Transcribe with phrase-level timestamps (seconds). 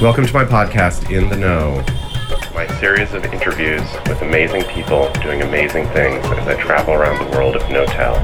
[0.00, 1.84] Welcome to my podcast, In the Know.
[2.54, 7.36] My series of interviews with amazing people doing amazing things as I travel around the
[7.36, 8.16] world of no-tell.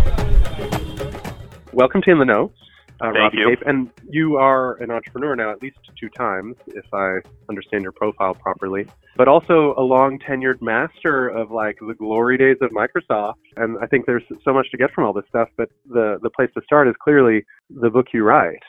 [1.72, 2.52] Welcome to In the Know.
[3.00, 3.48] Uh, Thank Robbie you.
[3.50, 3.62] Cape.
[3.66, 7.16] And you are an entrepreneur now at least two times, if I
[7.50, 8.86] understand your profile properly,
[9.16, 13.34] but also a long tenured master of like the glory days of Microsoft.
[13.56, 16.30] And I think there's so much to get from all this stuff, but the, the
[16.30, 18.62] place to start is clearly the book you write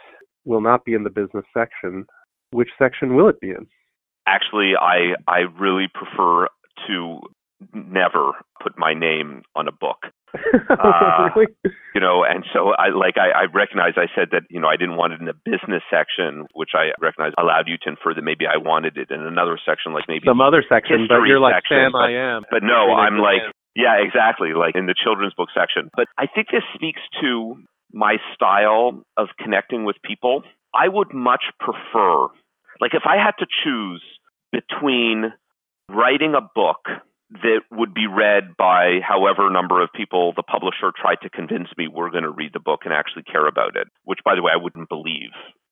[0.44, 2.06] will not be in the business section.
[2.56, 3.68] Which section will it be in?
[4.26, 6.48] Actually, I I really prefer
[6.88, 7.20] to
[7.74, 8.32] never
[8.64, 10.08] put my name on a book.
[10.68, 11.48] Uh, really?
[11.96, 14.76] You know, and so I like I, I recognize I said that you know I
[14.76, 18.22] didn't want it in the business section, which I recognize allowed you to infer that
[18.24, 21.56] maybe I wanted it in another section, like maybe Some other section, but you're like
[21.56, 22.44] section, Sam but- I am.
[22.52, 23.52] But no, I'm like, man.
[23.76, 25.90] yeah, exactly, like in the children's book section.
[25.96, 27.56] But I think this speaks to
[27.94, 30.44] my style of connecting with people.
[30.76, 32.28] I would much prefer,
[32.80, 34.04] like, if I had to choose
[34.52, 35.34] between
[35.90, 36.88] writing a book
[37.32, 41.88] that would be read by however number of people the publisher tried to convince me
[41.88, 44.52] we're going to read the book and actually care about it, which, by the way,
[44.54, 45.32] I wouldn't believe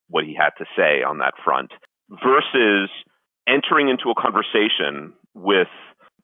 [0.10, 1.72] what he had to say on that front,
[2.10, 2.90] versus
[3.48, 5.68] entering into a conversation with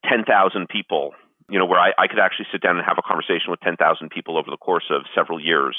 [0.09, 0.25] 10,000
[0.69, 1.11] people,
[1.49, 3.77] you know, where I, I could actually sit down and have a conversation with 10,000
[4.09, 5.75] people over the course of several years,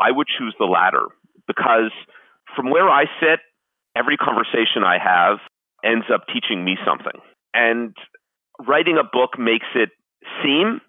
[0.00, 1.06] I would choose the latter.
[1.46, 1.92] Because
[2.56, 3.40] from where I sit,
[3.96, 5.38] every conversation I have
[5.84, 7.20] ends up teaching me something.
[7.52, 7.94] And
[8.66, 9.90] writing a book makes it
[10.42, 10.80] seem,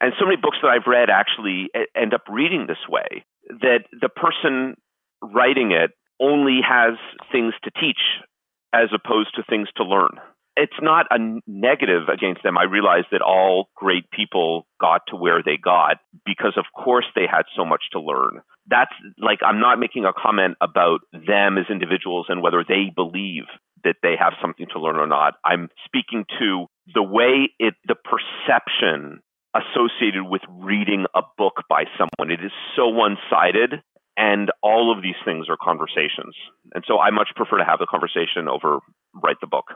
[0.00, 4.08] and so many books that I've read actually end up reading this way, that the
[4.08, 4.76] person
[5.22, 5.90] writing it
[6.20, 6.94] only has
[7.32, 8.00] things to teach
[8.72, 10.18] as opposed to things to learn.
[10.56, 12.56] It's not a negative against them.
[12.56, 17.26] I realize that all great people got to where they got because, of course, they
[17.30, 18.40] had so much to learn.
[18.68, 23.44] That's like, I'm not making a comment about them as individuals and whether they believe
[23.82, 25.34] that they have something to learn or not.
[25.44, 29.20] I'm speaking to the way it, the perception
[29.54, 32.30] associated with reading a book by someone.
[32.30, 33.82] It is so one sided
[34.16, 36.34] and all of these things are conversations.
[36.74, 38.78] And so I much prefer to have the conversation over
[39.14, 39.66] write the book.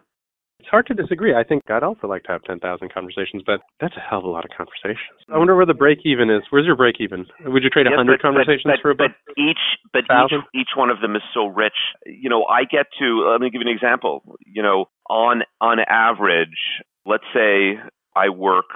[0.60, 1.34] It's hard to disagree.
[1.34, 2.60] I think I'd also like to have 10,000
[2.92, 5.16] conversations, but that's a hell of a lot of conversations.
[5.32, 6.42] I wonder where the break even is.
[6.50, 7.26] Where's your break even?
[7.46, 9.12] Would you trade a 100 but- conversations but, for a book?
[9.26, 11.78] But each, but each, each one of them is so rich.
[12.06, 13.30] You know, I get to.
[13.30, 14.22] Let me give you an example.
[14.44, 17.78] You know, on on average, let's say
[18.16, 18.66] I work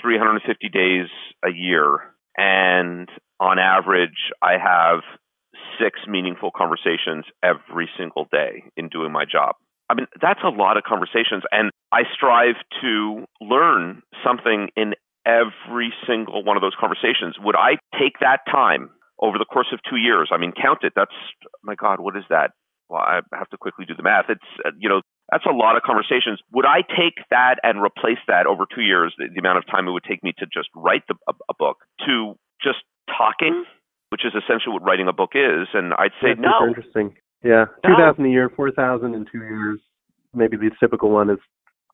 [0.00, 1.08] 350 days
[1.44, 1.98] a year,
[2.36, 3.08] and
[3.40, 5.00] on average, I have
[5.78, 9.56] six meaningful conversations every single day in doing my job.
[9.90, 14.94] I mean, that's a lot of conversations, and I strive to learn something in
[15.26, 17.34] every single one of those conversations.
[17.42, 20.30] Would I take that time over the course of two years?
[20.32, 20.92] I mean, count it.
[20.94, 21.14] That's
[21.64, 22.52] my God, what is that?
[22.88, 24.26] Well, I have to quickly do the math.
[24.28, 26.38] It's uh, you know that's a lot of conversations.
[26.52, 29.14] Would I take that and replace that over two years?
[29.18, 31.54] The, the amount of time it would take me to just write the, a, a
[31.58, 33.64] book to just talking,
[34.10, 35.68] which is essentially what writing a book is.
[35.74, 36.66] And I'd say That's no.
[36.66, 37.14] interesting.
[37.42, 37.96] Yeah, No.
[37.96, 39.80] 2,000 a year, 4,000 in two years.
[40.34, 41.38] Maybe the typical one is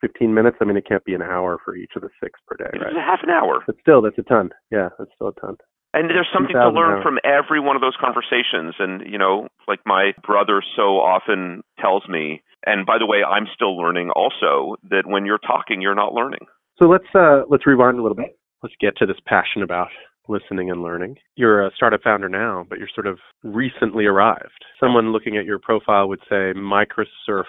[0.01, 0.59] 15 minutes.
[0.61, 2.83] I mean, it can't be an hour for each of the six per day, It's
[2.85, 2.97] right?
[2.97, 3.63] a half an hour.
[3.67, 4.51] But still, that's a ton.
[4.71, 5.57] Yeah, that's still a ton.
[5.95, 7.03] And there's something to learn hours.
[7.03, 8.75] from every one of those conversations.
[8.79, 13.47] And, you know, like my brother so often tells me, and by the way, I'm
[13.55, 16.45] still learning also, that when you're talking, you're not learning.
[16.79, 18.39] So let's uh, let's rewind a little bit.
[18.63, 19.89] Let's get to this passion about
[20.29, 21.17] listening and learning.
[21.37, 24.65] You're a startup founder now, but you're sort of recently arrived.
[24.81, 27.45] Someone looking at your profile would say microserf.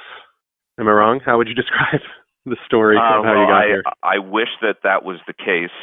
[0.79, 1.19] Am I wrong?
[1.25, 2.01] How would you describe
[2.45, 3.83] the story Uh, of how well, you got I, here?
[4.03, 5.75] I wish that that was the case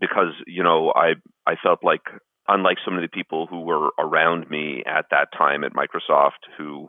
[0.00, 1.14] because, you know, I,
[1.46, 2.02] I felt like,
[2.48, 6.48] unlike so many of the people who were around me at that time at Microsoft
[6.58, 6.88] who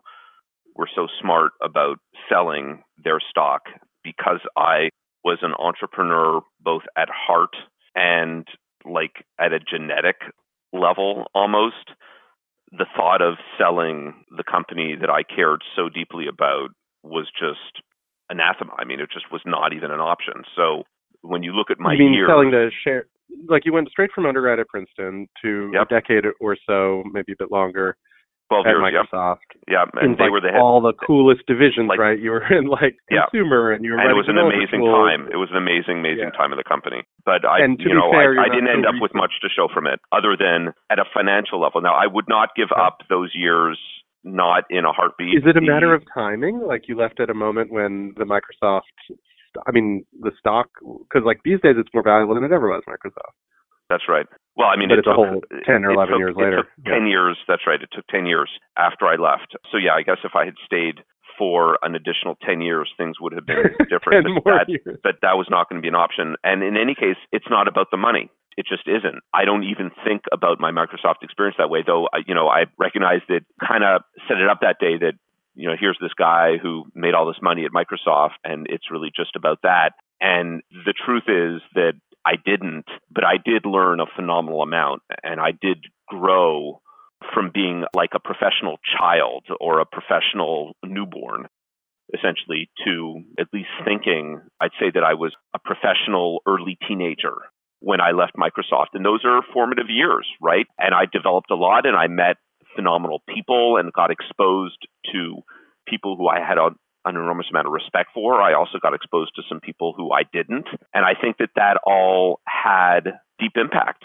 [0.76, 1.98] were so smart about
[2.30, 3.64] selling their stock
[4.04, 4.90] because I
[5.24, 7.56] was an entrepreneur both at heart
[7.94, 8.48] and
[8.86, 10.18] like at a genetic
[10.74, 11.92] level almost.
[12.72, 16.70] The thought of selling the company that I cared so deeply about
[17.04, 17.84] was just
[18.30, 18.72] anathema.
[18.80, 20.44] I mean, it just was not even an option.
[20.56, 20.84] So
[21.22, 23.08] when you look at my you mean years, selling the share?
[23.50, 25.88] Like you went straight from undergrad at Princeton to Yep.
[25.88, 27.98] a decade or so, maybe a bit longer,
[28.52, 29.48] 12 at years, yeah, Microsoft.
[29.72, 32.20] yeah, in and they like were the head, all the coolest divisions, like- right?
[32.20, 33.26] You were in like Yeah.
[33.32, 35.08] consumer, and you were and it was an amazing schools.
[35.08, 35.32] time.
[35.32, 36.38] It was an amazing, amazing Yeah.
[36.38, 37.04] time of the company.
[37.24, 39.88] But I, you know, fair, I, I didn't end up with much to show from
[39.88, 41.80] it, other than at a financial level.
[41.82, 42.84] Now, I would not give Yeah.
[42.84, 43.80] up those years,
[44.24, 45.38] not in a heartbeat.
[45.40, 46.60] Is it a matter of timing?
[46.60, 48.92] Like you left at a moment when the Microsoft,
[49.66, 50.68] I mean, the stock,
[51.08, 53.34] because like these days it's more valuable than it ever was, Microsoft.
[53.92, 54.26] That's right.
[54.56, 56.58] Well, I mean, But it it's a whole 10 or 11 took- years it later.
[56.64, 56.94] took Yeah.
[56.96, 57.38] 10 years.
[57.48, 57.82] That's right.
[57.82, 59.56] It took 10 years after I left.
[59.72, 61.04] So yeah, I guess if I had stayed
[61.38, 64.24] for an additional 10 years, things would have been different.
[64.28, 65.00] But, more that, years.
[65.04, 66.36] but that was not going to be an option.
[66.44, 68.30] And in any case, it's not about the money.
[68.58, 69.20] It just isn't.
[69.34, 72.08] I don't even think about my Microsoft experience that way, though.
[72.14, 75.14] I, you know, I recognized it, kind of set it up that day that
[75.56, 79.12] you know, here's this guy who made all this money at Microsoft, and it's really
[79.14, 79.92] just about that.
[80.22, 81.94] And the truth is that
[82.26, 86.82] I didn't, but I did learn a phenomenal amount, and I did grow
[87.34, 91.48] from being like a professional child or a professional newborn,
[92.14, 97.36] essentially, to at least thinking, I'd say that I was a professional early teenager
[97.80, 98.94] when I left Microsoft.
[98.94, 100.68] And those are formative years, right?
[100.78, 102.38] And I developed a lot and I met
[102.76, 105.42] phenomenal people and got exposed to
[105.88, 106.58] people who I had
[107.06, 108.42] an enormous amount of respect for.
[108.42, 110.68] I also got exposed to some people who I didn't.
[110.94, 114.04] And I think that that all had deep impact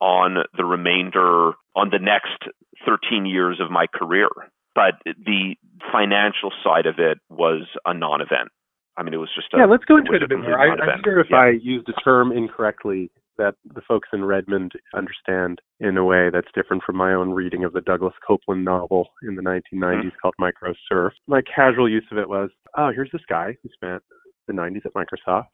[0.00, 2.48] on the remainder, on the next
[2.86, 4.28] 13 years of my career.
[4.74, 5.56] But the
[5.92, 8.50] financial side of it was a non event.
[8.96, 10.58] I mean, it was just a, yeah, let's go into it a bit more.
[10.58, 10.74] I.
[10.74, 11.36] I'm sure if Yeah.
[11.36, 16.48] I used a term incorrectly that the folks in Redmond understand in a way that's
[16.54, 20.08] different from my own reading of the Douglas Coupland novel in the 1990s Mm-hmm.
[20.20, 21.12] called Micro Surf.
[21.26, 24.02] My casual use of it was, oh, here's this guy who spent
[24.46, 25.46] the 90s at Microsoft,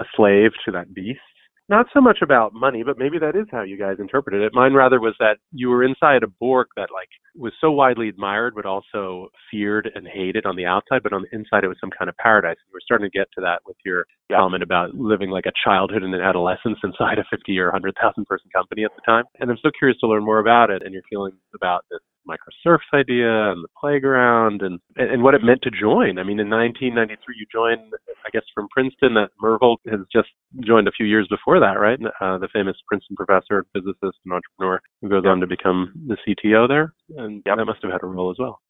[0.00, 1.20] a slave to that beast.
[1.68, 4.52] Not so much about money, but maybe that is how you guys interpreted it.
[4.52, 8.52] Mine rather was that you were inside a Borg that like was so widely admired,
[8.54, 11.90] but also feared and hated on the outside, but on the inside it was some
[11.90, 12.56] kind of paradise.
[12.66, 14.38] You were starting to get to that with your Yeah.
[14.38, 18.50] comment about living like a childhood and an adolescence inside a 50 or 100,000 person
[18.54, 19.24] company at the time.
[19.40, 22.78] And I'm so curious to learn more about it and your feelings about this microserfs
[22.92, 26.18] idea and the playground and, and what it meant to join.
[26.18, 27.92] I mean, in 1993, you joined,
[28.26, 29.14] I guess, from Princeton.
[29.14, 30.28] Nathan Myhrvold has just
[30.60, 31.98] joined a few years before that, right?
[32.20, 35.30] Uh, the famous Princeton professor, physicist, and entrepreneur who goes Yep.
[35.32, 37.56] on to become the CTO there, and Yep.
[37.58, 38.60] that must have had a role as well.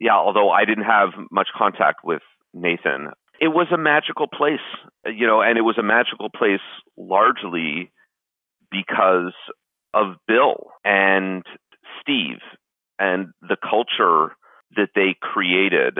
[0.00, 2.22] yeah, although I didn't have much contact with
[2.52, 3.10] Nathan,
[3.40, 4.60] it was a magical place,
[5.06, 6.60] you know, and it was a magical place
[6.96, 7.90] largely
[8.70, 9.32] because
[9.92, 11.44] of Bill and
[12.00, 12.38] Steve
[12.98, 14.34] and the culture
[14.76, 15.98] that they created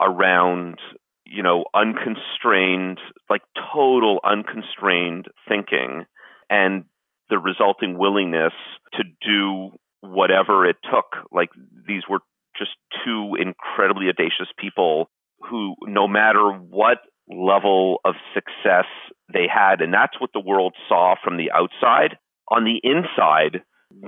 [0.00, 0.78] around,
[1.24, 2.98] you know, unconstrained,
[3.28, 3.42] like
[3.72, 6.04] total unconstrained thinking
[6.50, 6.84] and
[7.30, 8.52] the resulting willingness
[8.94, 11.28] to do whatever it took.
[11.32, 11.50] Like
[11.86, 12.20] these were
[12.56, 12.70] just
[13.04, 15.10] two incredibly audacious people
[15.48, 16.98] who, no matter what
[17.28, 18.86] level of success
[19.32, 22.16] they had, and that's what the world saw from the outside,
[22.50, 23.62] on the inside,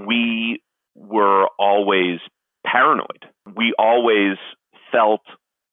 [0.07, 0.63] we
[1.01, 2.21] were always
[2.67, 3.25] paranoid.
[3.57, 4.37] We always
[4.93, 5.23] felt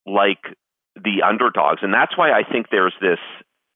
[0.05, 0.39] like
[0.95, 1.79] the underdogs.
[1.81, 3.19] And that's why I think there's this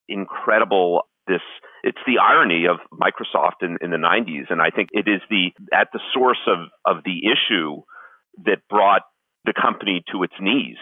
[0.08, 1.42] incredible this
[1.84, 5.52] it's the irony of Microsoft in, in the 90s and I think it is the
[5.72, 7.82] at the source of of the issue
[8.46, 9.04] that brought
[9.46, 10.78] the company to its knees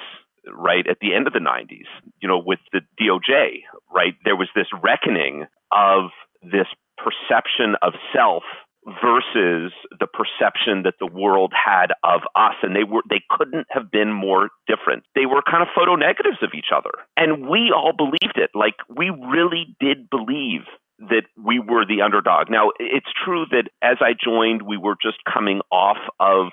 [0.51, 1.89] right at the end of the 90s
[2.21, 3.63] you know with the DOJ
[3.93, 6.09] right there was this reckoning of
[6.41, 6.67] this
[6.97, 8.43] perception of self
[8.85, 13.91] versus the perception that the world had of us and they were they couldn't have
[13.91, 15.03] been more different.
[15.15, 16.91] They were kind of photo negatives of each other.
[17.17, 18.51] And we all believed it.
[18.55, 20.61] Like we really did believe
[20.99, 22.49] that we were the underdog.
[22.49, 26.47] Now it's true that as i joined we were just coming off of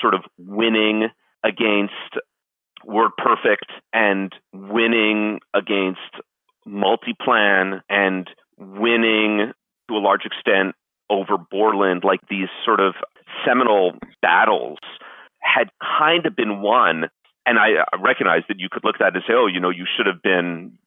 [0.00, 1.08] sort of winning
[1.44, 1.92] against
[2.86, 6.00] WordPerfect and winning against
[6.66, 8.28] multiplan and
[8.58, 9.52] winning
[9.88, 10.74] to a large extent
[11.10, 12.94] over Borland, like these sort of
[13.46, 13.92] seminal
[14.22, 14.78] battles
[15.40, 17.04] had kind of been won.
[17.46, 19.84] And I recognize that you could look at that and say, oh, you know, you
[19.96, 20.78] should have been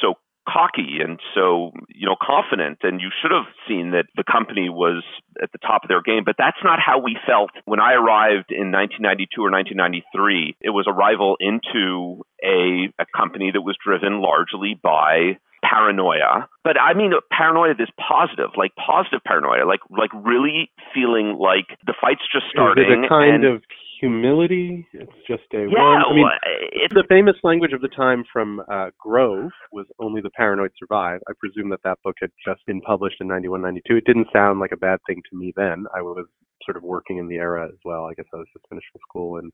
[0.00, 0.14] so
[0.48, 5.02] cocky and so, you know, confident and you should have seen that the company was
[5.42, 6.22] at the top of their game.
[6.24, 10.56] But that's not how we felt when I arrived in 1992 or 1993.
[10.60, 16.92] It was arrival into a, a company that was driven largely by paranoia but i
[16.92, 22.44] mean paranoia that's positive like positive paranoia like like really feeling like the fight's just
[22.52, 23.62] starting Is it a kind and, of
[24.04, 24.86] humility?
[24.92, 26.02] It's just a yeah one.
[26.04, 26.38] I mean, well,
[26.72, 31.20] it's the famous language of the time from uh, Grove was only the paranoid survive.
[31.28, 33.96] I presume that that book had just been published in 91, 92.
[33.96, 35.86] It didn't sound like a bad thing to me then.
[35.94, 36.26] I was
[36.64, 38.04] sort of working in the era as well.
[38.04, 39.50] I guess I was just finishing school in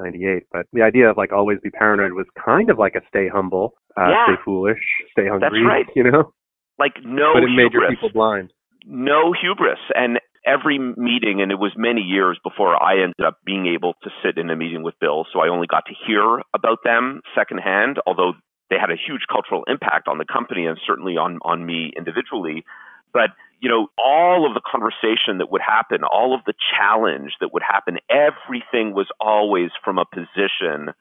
[0.00, 0.44] 98.
[0.52, 3.74] But the idea of like always be paranoid was kind of like a stay humble,
[3.96, 4.26] uh, Yeah.
[4.26, 4.80] stay foolish,
[5.12, 5.86] stay hungry, That's right.
[5.94, 6.32] you know?
[6.78, 8.50] like no but it made your people blind.
[8.86, 13.66] no hubris and every meeting and it was many years before i ended up being
[13.66, 16.78] able to sit in a meeting with bill so i only got to hear about
[16.82, 18.32] them secondhand although
[18.70, 22.64] they had a huge cultural impact on the company and certainly on on me individually
[23.12, 27.52] but you know all of the conversation that would happen all of the challenge that
[27.52, 30.94] would happen everything was always from a position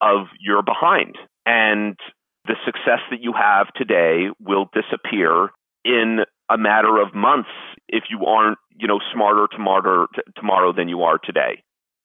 [0.00, 1.16] of you're behind.
[1.46, 1.96] And
[2.46, 5.50] the success that you have today will disappear
[5.84, 7.50] in a matter of months
[7.88, 11.62] if you aren't, you know, smarter tomorrow tomorrow than you are today.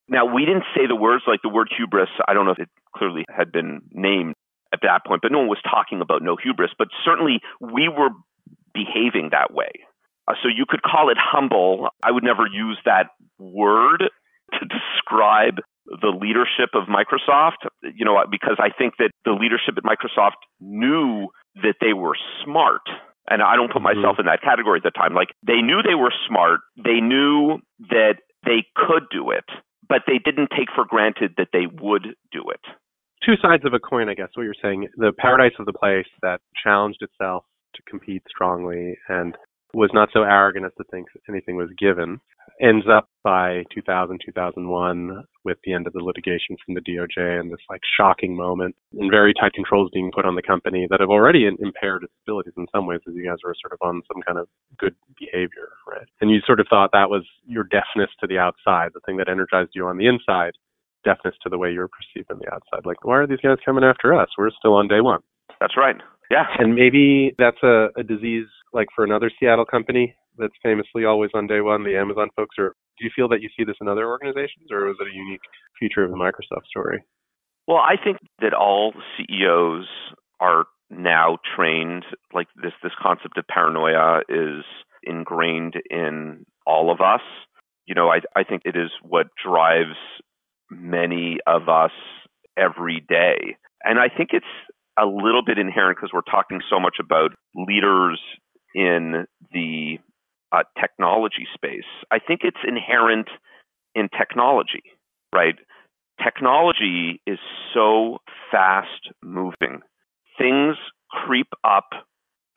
[0.09, 2.09] Now, we didn't say the words like the word hubris.
[2.27, 4.35] I don't know if it clearly had been named
[4.73, 6.71] at that point, but no one was talking about no hubris.
[6.77, 8.09] But certainly we were
[8.73, 9.71] behaving that way.
[10.27, 11.89] Uh, so you could call it humble.
[12.03, 13.07] I would never use that
[13.39, 14.03] word
[14.53, 19.83] to describe the leadership of Microsoft, you know, because I think that the leadership at
[19.83, 21.27] Microsoft knew
[21.61, 22.81] that they were smart.
[23.29, 23.99] And I don't put mm-hmm.
[23.99, 25.13] myself in that category at the time.
[25.13, 26.61] Like they knew they were smart.
[26.77, 28.15] They knew that
[28.45, 29.45] they could do it,
[29.87, 32.59] but they didn't take for granted that they would do it.
[33.25, 34.89] Two sides of a coin, I guess, what you're saying.
[34.97, 39.35] The paradise of the place that challenged itself to compete strongly and
[39.73, 42.19] was not so arrogant as to think anything was given,
[42.61, 47.51] ends up by 2000, 2001 with the end of the litigation from the DOJ and
[47.51, 51.09] this like shocking moment and very tight controls being put on the company that have
[51.09, 54.21] already impaired its abilities in some ways as you guys were sort of on some
[54.21, 56.07] kind of good behavior, right?
[56.21, 59.29] And you sort of thought that was your deafness to the outside, the thing that
[59.29, 60.53] energized you on the inside,
[61.03, 62.85] deafness to the way you were perceived on the outside.
[62.85, 64.29] Like, why are these guys coming after us?
[64.37, 65.21] We're still on day one.
[65.59, 65.95] That's right.
[66.31, 66.45] Yeah.
[66.57, 71.47] And maybe that's a, a disease like for another Seattle company that's famously always on
[71.47, 74.07] day one, the Amazon folks, are do you feel that you see this in other
[74.07, 75.41] organizations, or was it a unique
[75.79, 77.03] feature of the Microsoft story?
[77.67, 79.87] Well, I think that all CEOs
[80.39, 82.05] are now trained.
[82.33, 84.63] Like this, this concept of paranoia is
[85.03, 87.21] ingrained in all of us.
[87.85, 89.97] You know, I, I think it is what drives
[90.69, 91.91] many of us
[92.57, 93.57] every day.
[93.83, 94.45] And I think it's
[94.97, 98.19] a little bit inherent because we're talking so much about leaders
[98.75, 99.97] in the
[100.51, 101.89] uh, technology space.
[102.11, 103.27] I think it's inherent
[103.95, 104.83] in technology,
[105.33, 105.55] right?
[106.23, 107.39] Technology is
[107.73, 108.17] so
[108.51, 109.81] fast moving.
[110.37, 110.77] Things
[111.09, 111.89] creep up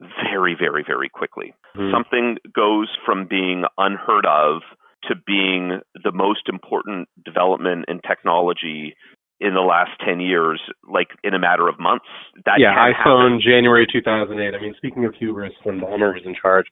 [0.01, 1.55] very, very, very quickly.
[1.77, 1.91] Mm.
[1.91, 4.63] Something goes from being unheard of
[5.05, 8.95] to being the most important development in technology
[9.41, 12.07] in the last 10 years, like in a matter of months.
[12.45, 13.41] That yeah, iPhone, happen.
[13.45, 14.55] January 2008.
[14.55, 16.67] I mean, speaking of hubris, when Ballmer was in charge,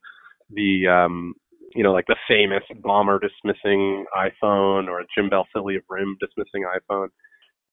[0.51, 1.35] the, um,
[1.75, 7.09] you know, like the famous Ballmer dismissing iPhone or Jim Balsillie of RIM dismissing iPhone,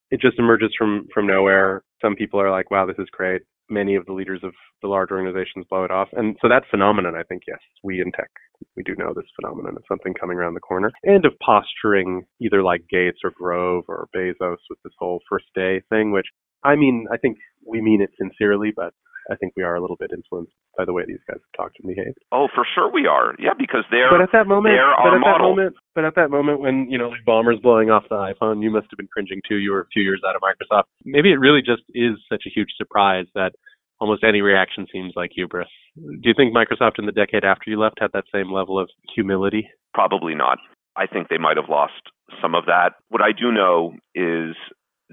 [0.10, 1.84] it just emerges from, from nowhere.
[2.02, 5.12] Some people are like, wow, this is great many of the leaders of the large
[5.12, 6.10] organizations blow it off.
[6.13, 8.30] And so that phenomenon, I think, yes, we in tech,
[8.75, 12.62] we do know this phenomenon of something coming around the corner and of posturing either
[12.62, 16.28] like Gates or Grove or Bezos with this whole first day thing, which
[16.63, 18.94] I mean, I think we mean it sincerely, but
[19.30, 21.77] I think we are a little bit influenced by the way these guys have talked
[21.80, 22.18] and behaved.
[22.32, 23.36] Oh, for sure we are.
[23.38, 25.56] Yeah, because they're but at that moment, but at model.
[25.56, 28.63] that moment, but at that moment when you know like Ballmer's blowing off the iPhone,
[28.63, 29.58] you must have been cringing too.
[29.58, 30.86] You were a few years out of Microsoft.
[31.06, 33.53] Maybe it really just is such a huge surprise that
[34.00, 35.68] almost any reaction seems like hubris.
[35.96, 38.89] Do you think Microsoft in the decade after you left had that same level of
[39.13, 39.70] humility?
[39.94, 40.58] Probably not.
[40.96, 42.01] I think they might have lost
[42.41, 42.94] some of that.
[43.10, 44.56] What I do know is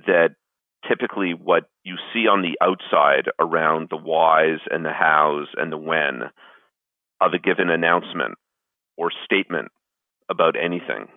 [0.07, 0.31] that
[0.89, 5.79] typically what you see on the outside around the whys and the hows and the
[5.79, 6.23] when
[7.21, 8.35] of a given announcement
[8.97, 9.69] or statement
[10.31, 11.09] about anything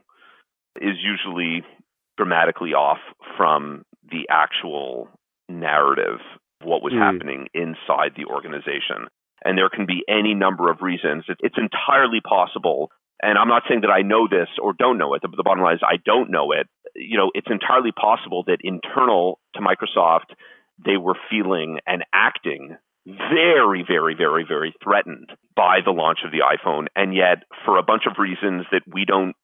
[0.79, 1.63] is usually
[2.17, 2.99] dramatically off
[3.37, 5.09] from the actual
[5.49, 6.19] narrative
[6.61, 6.99] of what was mm.
[6.99, 9.07] happening inside the organization.
[9.43, 11.25] And there can be any number of reasons.
[11.27, 12.91] It's entirely possible.
[13.21, 15.21] And I'm not saying that I know this or don't know it.
[15.21, 16.67] The, the bottom line is I don't know it.
[16.95, 20.33] You know, it's entirely possible that internal to Microsoft,
[20.83, 26.39] they were feeling and acting very, very, very, very threatened by the launch of the
[26.39, 26.87] iPhone.
[26.95, 29.35] And yet, for a bunch of reasons that we don't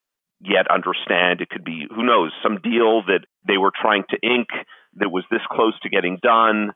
[0.42, 4.48] yet understand, it could be, who knows, some deal that they were trying to ink
[4.96, 6.72] that was this close to getting done,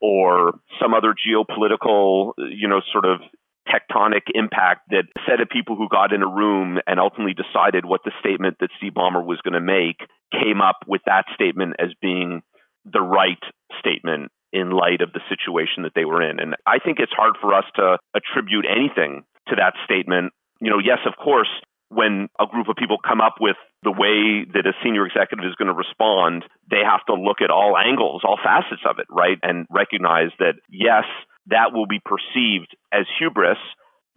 [0.00, 3.20] or some other geopolitical, you know, sort of
[3.66, 7.84] tectonic impact that a set of people who got in a room and ultimately decided
[7.84, 9.98] what the statement that Steve Ballmer was going to make
[10.32, 12.42] came up with that statement as being
[12.84, 13.42] the right
[13.78, 16.40] statement in light of the situation that they were in.
[16.40, 20.32] And I think it's hard for us to attribute anything to that statement.
[20.60, 21.50] You know, yes, of course,
[21.88, 25.54] when a group of people come up with the way that a senior executive is
[25.54, 29.38] going to respond, they have to look at all angles, all facets of it, right?
[29.42, 31.04] And recognize that, yes,
[31.48, 33.58] that will be perceived as hubris,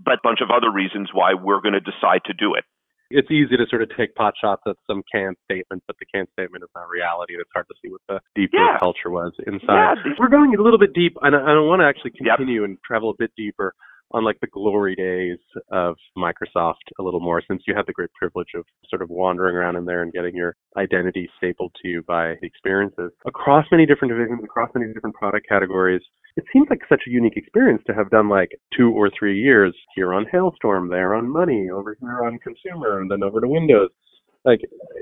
[0.04, 2.64] but a bunch of other reasons why we're going to decide to do it.
[3.12, 6.28] It's easy to sort of take pot shots at some canned statement, but the canned
[6.34, 7.34] statement is not reality.
[7.34, 8.78] and It's hard to see what the deeper yeah.
[8.78, 9.98] culture was inside.
[10.06, 10.14] Yeah.
[10.20, 12.70] We're going a little bit deep, and I, I want to actually continue yep.
[12.70, 13.74] and travel a bit deeper
[14.12, 15.38] on like the glory days
[15.72, 19.56] of Microsoft a little more since you had the great privilege of sort of wandering
[19.56, 23.86] around in there and getting your identity stapled to you by the experiences across many
[23.86, 26.02] different divisions, across many different product categories.
[26.38, 29.76] It seems like such a unique experience to have done like two or three years
[29.96, 33.90] here on Hailstorm, there on Money, over here on Consumer, and then over to Windows.
[34.46, 34.62] Like,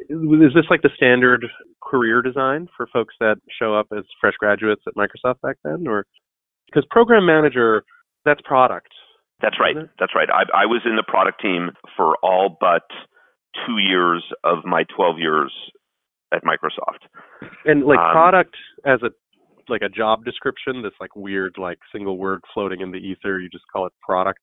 [0.10, 1.46] is this like the standard
[1.82, 6.06] career design for folks that show up as fresh graduates at Microsoft back then, or
[6.66, 7.84] because program manager
[8.28, 8.90] that's product.
[9.41, 9.75] That's right.
[10.00, 10.29] That's right.
[10.32, 12.84] I, I was in the product team for all but
[13.65, 15.53] two years of my 12 years
[16.34, 17.06] at Microsoft.
[17.65, 19.10] And like um, product as a
[19.70, 23.39] like a job description, this like weird like single word floating in the ether.
[23.39, 24.39] You just call it product.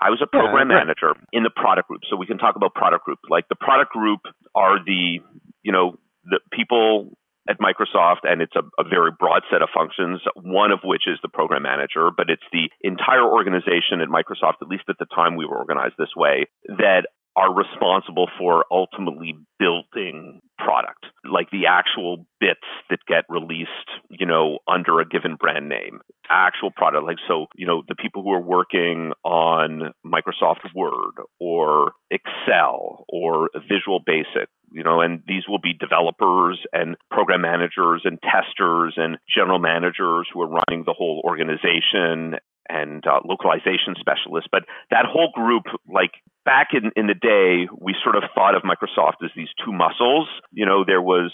[0.00, 2.74] I was a program yeah, manager in the product group, so we can talk about
[2.74, 3.18] product group.
[3.30, 4.20] Like the product group
[4.54, 5.20] are the
[5.62, 7.16] you know the people
[7.48, 11.18] at Microsoft, and it's a, a, very broad set of functions, one of which is
[11.22, 15.36] the program manager, but it's the entire organization at Microsoft, at least at the time
[15.36, 22.26] we were organized this way, that are responsible for ultimately building product, like the actual
[22.40, 23.68] bits that get released,
[24.08, 26.00] you know, under a given brand name,
[26.30, 27.04] actual product.
[27.04, 33.50] Like, so, you know, the people who are working on Microsoft Word or Excel or
[33.68, 39.16] Visual Basic, you know, and these will be developers and program managers and testers and
[39.26, 42.36] general managers who are running the whole organization
[42.68, 44.48] and uh, localization specialists.
[44.52, 46.12] But that whole group, like
[46.44, 50.28] back in, in the day, we sort of thought of Microsoft as these two muscles.
[50.52, 51.32] You know, there was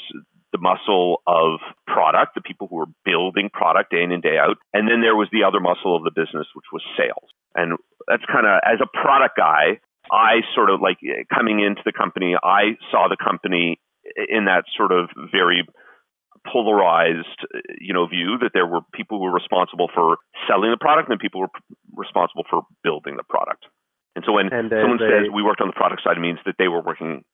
[0.52, 4.58] the muscle of product, the people who were building product day in and day out.
[4.72, 7.32] And then there was the other muscle of the business, which was sales.
[7.56, 9.80] And that's kind of, as a product guy,
[10.10, 10.98] I sort of like
[11.32, 13.80] coming into the company, I saw the company
[14.28, 15.64] in that sort of very
[16.50, 17.46] polarized,
[17.78, 20.18] you know, view that there were people who were responsible for
[20.48, 21.52] selling the product and people were
[21.94, 23.66] responsible for building the product.
[24.16, 26.38] And so when and, someone they, says we worked on the product side, it means
[26.44, 27.24] that they were working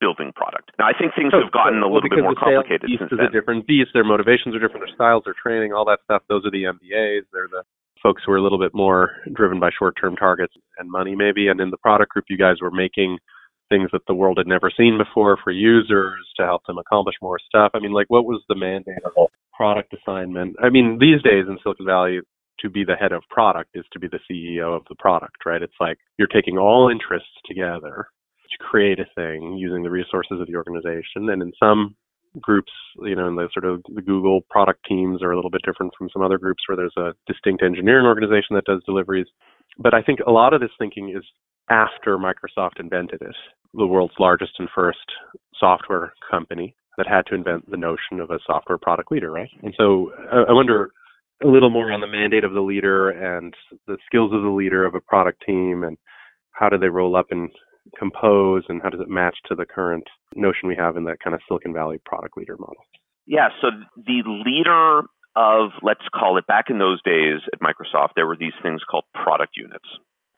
[0.00, 0.72] building product.
[0.78, 3.08] Now I think things so, have gotten so, a little well, bit more complicated since
[3.08, 3.30] then.
[3.30, 3.94] a different beast.
[3.94, 4.84] Their motivations are different.
[4.84, 6.22] Their styles, their training, all that stuff.
[6.28, 7.24] Those are the MBAs.
[7.32, 7.64] They're the
[8.02, 11.48] folks who are a little bit more driven by short-term targets and money, maybe.
[11.48, 13.18] And in the product group, you guys were making
[13.68, 17.38] things that the world had never seen before for users to help them accomplish more
[17.38, 17.72] stuff.
[17.74, 20.56] I mean, like, what was the mandate of product assignment?
[20.62, 22.20] I mean, these days in Silicon Valley,
[22.60, 25.62] to be the head of product is to be the CEO of the product, right?
[25.62, 28.06] It's like you're taking all interests together
[28.50, 31.28] to create a thing using the resources of the organization.
[31.28, 31.96] And in some
[32.40, 32.72] groups,
[33.02, 35.92] you know, and the sort of the Google product teams are a little bit different
[35.96, 39.26] from some other groups where there's a distinct engineering organization that does deliveries.
[39.78, 41.24] But I think a lot of this thinking is
[41.70, 43.36] after Microsoft invented it,
[43.74, 44.98] the world's largest and first
[45.58, 49.50] software company that had to invent the notion of a software product leader, right?
[49.62, 50.90] And so uh, I wonder
[51.42, 53.52] a little more on the mandate of the leader and
[53.86, 55.98] the skills of the leader of a product team and
[56.52, 57.50] how do they roll up and
[57.98, 61.34] compose and how does it match to the current notion we have in that kind
[61.34, 62.84] of Silicon Valley product leader model?
[63.26, 68.26] Yeah, so the leader of, let's call it back in those days at Microsoft, there
[68.26, 69.88] were these things called product units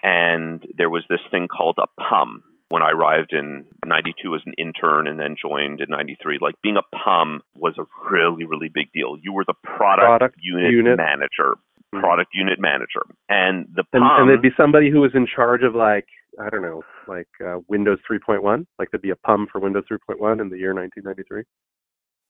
[0.02, 4.52] and there was this thing called a PUM when I arrived in 92 as an
[4.58, 6.38] intern and then joined in 93.
[6.40, 9.16] Like being a PUM was a really, really big deal.
[9.20, 12.00] You were the product, product unit, unit, manager, mm-hmm.
[12.00, 13.02] product unit manager.
[13.28, 14.02] And the PUM.
[14.02, 16.06] And, and, there'd be somebody who was in charge of like,
[16.40, 18.66] I don't know, like uh, Windows 3.1.
[18.78, 21.44] Like there'd be a PUM for Windows 3.1 in the year 1993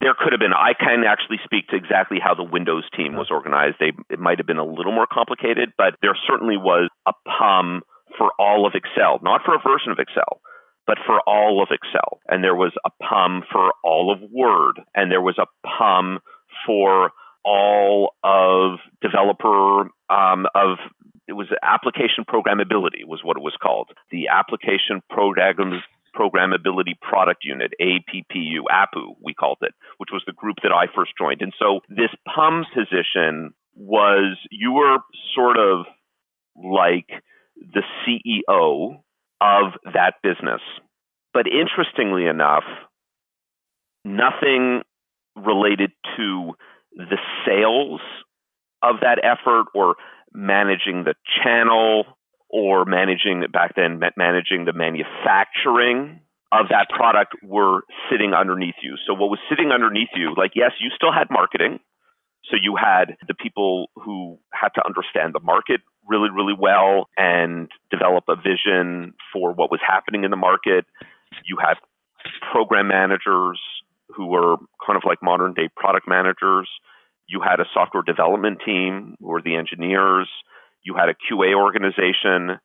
[0.01, 0.55] there could have been.
[0.55, 3.77] I can actually speak to exactly how the Windows team was organized.
[3.81, 7.83] They, it might have been a little more complicated, but there certainly was a PUM
[8.17, 10.41] for all of Excel, not for a version of Excel,
[10.87, 12.21] but for all of Excel.
[12.29, 16.21] And there was a PUM for all of Word, and there was a PUM
[16.65, 17.11] for
[17.45, 20.79] all of developer um, of
[21.29, 23.91] it was application programmability was what it was called.
[24.11, 25.83] The application program
[26.17, 31.13] Programmability Product Unit, APPU, APU, we called it, which was the group that I first
[31.17, 31.43] joined.
[31.43, 34.99] And so this PUM position was you were
[35.35, 35.87] sort of
[36.57, 37.09] like
[37.57, 39.01] the CEO
[39.41, 40.61] of that business.
[41.33, 42.65] But interestingly enough,
[44.05, 44.83] nothing
[45.37, 46.55] related to
[46.97, 48.01] the sales
[48.83, 49.95] of that effort or
[50.33, 52.05] managing the channel
[52.51, 58.97] or managing back then managing the manufacturing of that product were sitting underneath you.
[59.07, 61.81] So what was sitting underneath you, like yes, you still had marketing.
[62.51, 67.69] So you had the people who had to understand the market really, really well and
[67.91, 70.87] develop a vision for what was happening in the market.
[71.45, 71.75] You had
[72.51, 73.61] program managers
[74.09, 76.69] who were kind of like modern day product managers.
[77.29, 80.29] You had a software development team or the engineers
[80.83, 82.59] you had a QA organization,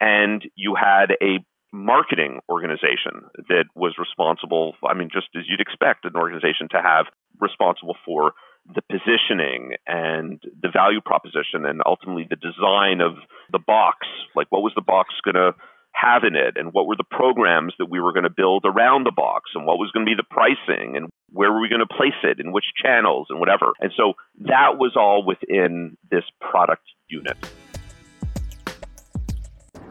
[0.00, 4.74] and you had a marketing organization that was responsible.
[4.88, 7.06] I mean, just as you'd expect an organization to have
[7.40, 8.32] responsible for
[8.74, 13.14] the positioning and the value proposition and ultimately the design of
[13.52, 14.06] the box.
[14.34, 15.54] Like, what was the box going to
[16.00, 16.56] have in it?
[16.56, 19.50] And what were the programs that we were going to build around the box?
[19.54, 20.96] And what was going to be the pricing?
[20.96, 22.38] And where were we going to place it?
[22.38, 23.72] In which channels and whatever?
[23.80, 27.36] And so that was all within this product unit.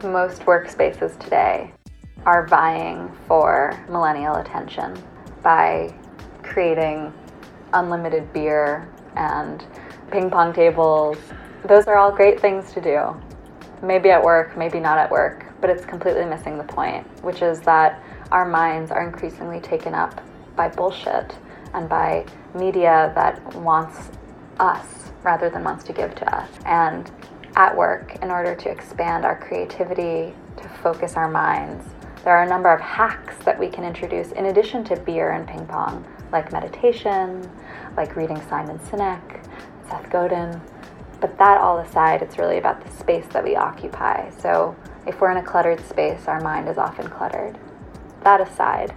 [0.02, 1.72] Most workspaces today
[2.24, 4.96] are vying for millennial attention
[5.42, 5.94] by
[6.42, 7.12] creating
[7.72, 9.64] unlimited beer and
[10.10, 11.18] ping pong tables.
[11.66, 13.14] Those are all great things to do.
[13.82, 17.60] Maybe at work, maybe not at work, but it's completely missing the point, which is
[17.60, 20.20] that our minds are increasingly taken up
[20.56, 21.36] by bullshit
[21.74, 24.10] and by media that wants
[24.58, 26.48] us rather than wants to give to us.
[26.64, 27.10] And
[27.56, 31.84] at work, in order to expand our creativity, to focus our minds,
[32.24, 35.46] there are a number of hacks that we can introduce in addition to beer and
[35.46, 37.48] ping pong like meditation,
[37.96, 39.44] like reading Simon Sinek,
[39.88, 40.60] Seth Godin.
[41.20, 44.30] But that all aside, it's really about the space that we occupy.
[44.30, 44.76] So
[45.08, 47.58] if we're in a cluttered space, our mind is often cluttered.
[48.22, 48.94] That aside,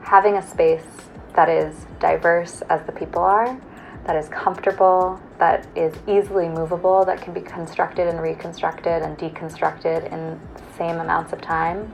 [0.00, 0.86] having a space
[1.34, 3.60] that is diverse as the people are,
[4.06, 10.12] that is comfortable, that is easily movable, that can be constructed and reconstructed and deconstructed
[10.12, 11.92] in the same amounts of time,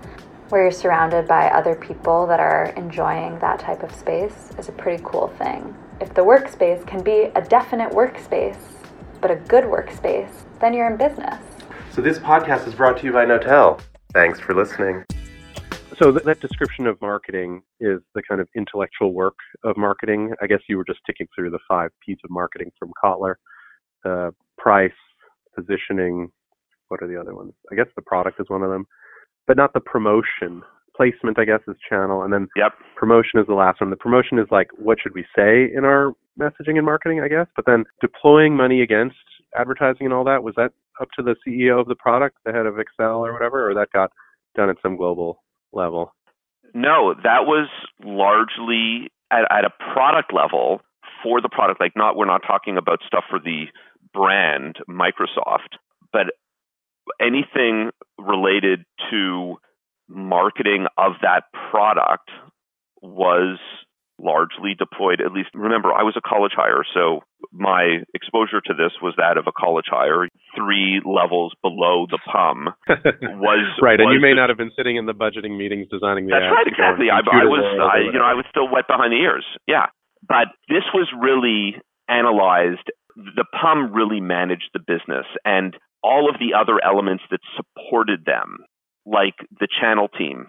[0.51, 4.73] where you're surrounded by other people that are enjoying that type of space is a
[4.73, 5.75] pretty cool thing.
[6.01, 8.61] If the workspace can be a definite workspace,
[9.21, 11.41] but a good workspace, then you're in business.
[11.91, 13.81] So this podcast is brought to you by Notel.
[14.13, 15.05] Thanks for listening.
[15.99, 20.33] So th- that description of marketing is the kind of intellectual work of marketing.
[20.43, 23.35] I guess you were just ticking through the five P's of marketing from Kotler:
[24.05, 24.93] uh, price,
[25.55, 26.31] positioning.
[26.89, 27.53] What are the other ones?
[27.71, 28.87] I guess the product is one of them
[29.51, 30.63] but not the promotion.
[30.97, 32.73] Placement, I guess, is channel, and then yep.
[32.95, 33.91] promotion is the last one.
[33.91, 37.47] The promotion is like, what should we say in our messaging and marketing, I guess.
[37.57, 39.17] But then deploying money against
[39.59, 42.67] advertising and all that was that up to the CEO of the product, the head
[42.67, 44.11] of Excel or whatever, or that got
[44.55, 46.15] done at some global level?
[46.75, 47.69] No, that was
[48.05, 50.81] largely at, at a product level
[51.23, 51.81] for the product.
[51.81, 53.67] Like, not we're not talking about stuff for the
[54.13, 55.79] brand Microsoft,
[56.13, 56.27] but
[57.21, 59.57] anything related to
[60.09, 62.31] marketing of that product
[63.03, 63.59] was
[64.21, 67.21] largely deployed at least remember i was a college hire so
[67.53, 70.29] my exposure to this was that of a college hire.
[70.55, 72.69] Three levels below the pum
[73.43, 76.37] was right and you may not have been sitting in the budgeting meetings designing the
[76.37, 77.11] that's right exactly.
[77.11, 79.87] I, I, was I, you know i was still wet behind the ears yeah.
[80.27, 86.57] But this was really analyzed the pum really managed the business and all of the
[86.59, 88.59] other elements that supported them,
[89.05, 90.49] like the channel team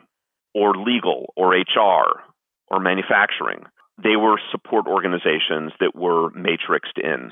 [0.54, 2.24] or legal or HR
[2.72, 3.68] or manufacturing.
[4.02, 7.30] They were support organizations that were matrixed in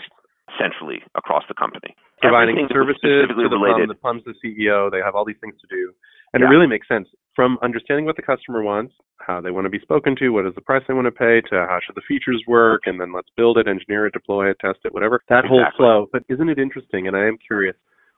[0.60, 1.95] centrally across the company.
[2.21, 3.88] Providing services to the related.
[4.02, 5.93] PUM, the PUM's the CEO, they have all these things to do.
[6.34, 6.47] And yeah.
[6.47, 9.80] it really makes sense from understanding what the customer wants, how they want to be
[9.80, 12.43] spoken to, what is the price they want to pay, to how should the features
[12.47, 15.21] work, and then let's build it, engineer it, deploy it, test it, whatever.
[15.30, 15.58] That exactly.
[15.58, 16.08] whole flow.
[16.12, 17.08] But isn't it interesting?
[17.08, 17.75] And I am curious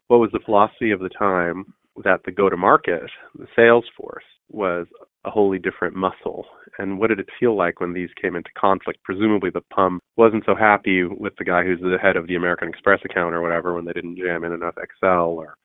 [0.07, 3.03] what was the philosophy of the time that the go to market,
[3.38, 4.88] the sales force, was
[5.25, 6.45] a wholly different muscle?
[6.77, 9.03] And what did it feel like when these came into conflict?
[9.03, 12.69] Presumably, the PUM wasn't so happy with the guy who's the head of the American
[12.69, 15.55] Express account or whatever when they didn't jam in enough Excel or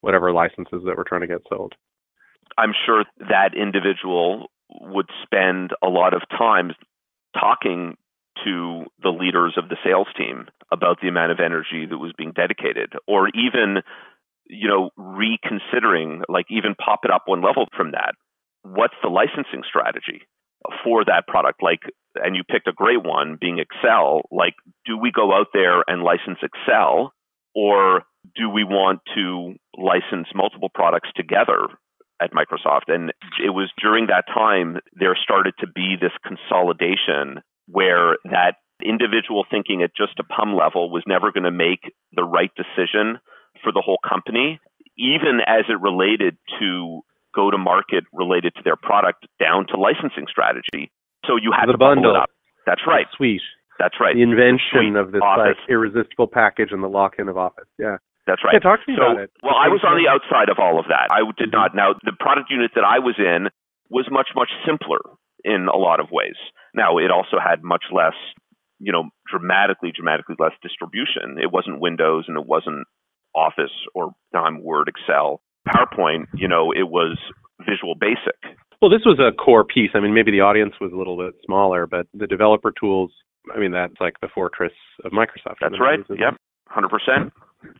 [0.00, 1.74] whatever licenses that were trying to get sold.
[2.58, 6.72] I'm sure that individual would spend a lot of time
[7.38, 7.96] talking
[8.44, 12.32] to the leaders of the sales team about the amount of energy that was being
[12.32, 13.82] dedicated or even
[14.46, 18.14] you know reconsidering like even pop it up one level from that
[18.74, 20.22] what's the licensing strategy
[20.82, 21.62] for that product?
[21.62, 21.80] Like
[22.16, 26.02] and you picked a great one being excel like do we go out there and
[26.02, 27.12] license excel
[27.54, 28.02] or
[28.34, 31.68] do we want to license multiple products together
[32.20, 32.88] at Microsoft?
[32.88, 33.12] And
[33.44, 39.82] it was during that time there started to be this consolidation where that individual thinking
[39.82, 41.80] at just a PUM level was never going to make
[42.12, 43.18] the right decision
[43.62, 44.60] for the whole company,
[44.98, 47.00] even as it related to
[47.36, 50.90] go to market related to their product down to licensing strategy.
[51.28, 52.30] So you had the to bundle it up.
[52.64, 53.06] That's right.
[53.16, 53.42] Sweet.
[53.78, 54.16] That's right.
[54.16, 57.68] The invention Suite of this like irresistible package and the lock in of Office.
[57.78, 58.00] Yeah.
[58.26, 58.54] That's right.
[58.54, 59.30] Yeah, talk to me so, about it.
[59.42, 61.12] Well, I was on the outside of all of that.
[61.12, 61.56] I did Mm-hmm.
[61.56, 61.74] not.
[61.76, 63.48] Now, the product unit that I was in
[63.88, 64.98] was much, much simpler
[65.44, 66.34] in a lot of ways.
[66.74, 68.18] Now, it also had much less,
[68.80, 71.38] you know, dramatically, dramatically less distribution.
[71.38, 72.88] It wasn't Windows and it wasn't
[73.34, 75.40] Office or time Word, Excel.
[75.68, 77.18] PowerPoint, you know, it was
[77.68, 78.58] Visual Basic.
[78.80, 79.90] Well, this was a core piece.
[79.94, 83.10] I mean, maybe the audience was a little bit smaller, but the developer tools,
[83.54, 84.72] I mean, that's like the fortress
[85.04, 85.56] of Microsoft.
[85.60, 86.00] That's right.
[86.10, 86.36] Yep.
[86.70, 87.30] 100%.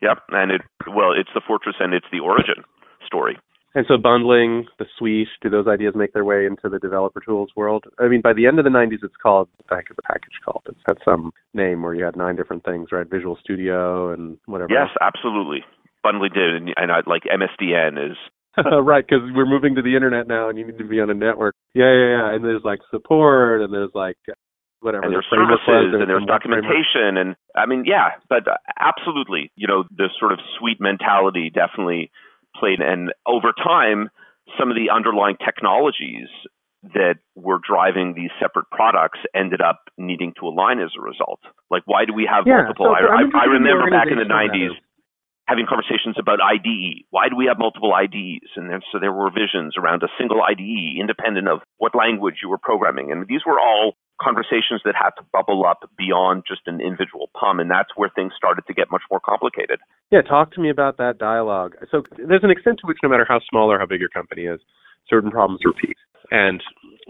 [0.00, 0.18] Yep.
[0.30, 2.64] And it, well, it's the fortress and it's the origin
[3.06, 3.38] story.
[3.74, 7.50] And so bundling the suite, do those ideas make their way into the developer tools
[7.54, 7.84] world?
[7.98, 10.62] I mean, by the end of the 90s, it's called, back of the package called,
[10.66, 13.06] it's had some name where you had nine different things, right?
[13.06, 14.72] Visual Studio and whatever.
[14.72, 15.12] Yes, else.
[15.14, 15.62] absolutely.
[16.06, 18.16] Bundling did, and, and I, like MSDN is
[18.64, 21.14] right, because we're moving to the internet now, and you need to be on a
[21.14, 21.54] network.
[21.74, 22.34] Yeah, yeah, yeah.
[22.34, 24.16] And there's like support, and there's like
[24.80, 25.04] whatever.
[25.04, 27.36] And there's services, and, and there's documentation, framework.
[27.36, 32.10] and I mean, yeah, but uh, absolutely, you know, the sort of suite mentality definitely
[32.54, 32.80] played.
[32.80, 34.08] And over time,
[34.58, 36.30] some of the underlying technologies
[36.94, 41.40] that were driving these separate products ended up needing to align as a result.
[41.68, 42.88] Like, why do we have yeah, multiple?
[42.88, 44.78] So I, I, I remember back in the 90s
[45.46, 47.06] having conversations about IDE.
[47.10, 48.50] Why do we have multiple IDEs?
[48.56, 52.48] And then, so there were visions around a single IDE, independent of what language you
[52.48, 53.12] were programming.
[53.12, 57.60] And these were all conversations that had to bubble up beyond just an individual PUM,
[57.60, 59.78] and that's where things started to get much more complicated.
[60.10, 61.76] Yeah, talk to me about that dialogue.
[61.90, 64.42] So there's an extent to which, no matter how small or how big your company
[64.42, 64.60] is,
[65.08, 65.96] certain problems repeat.
[66.30, 66.62] And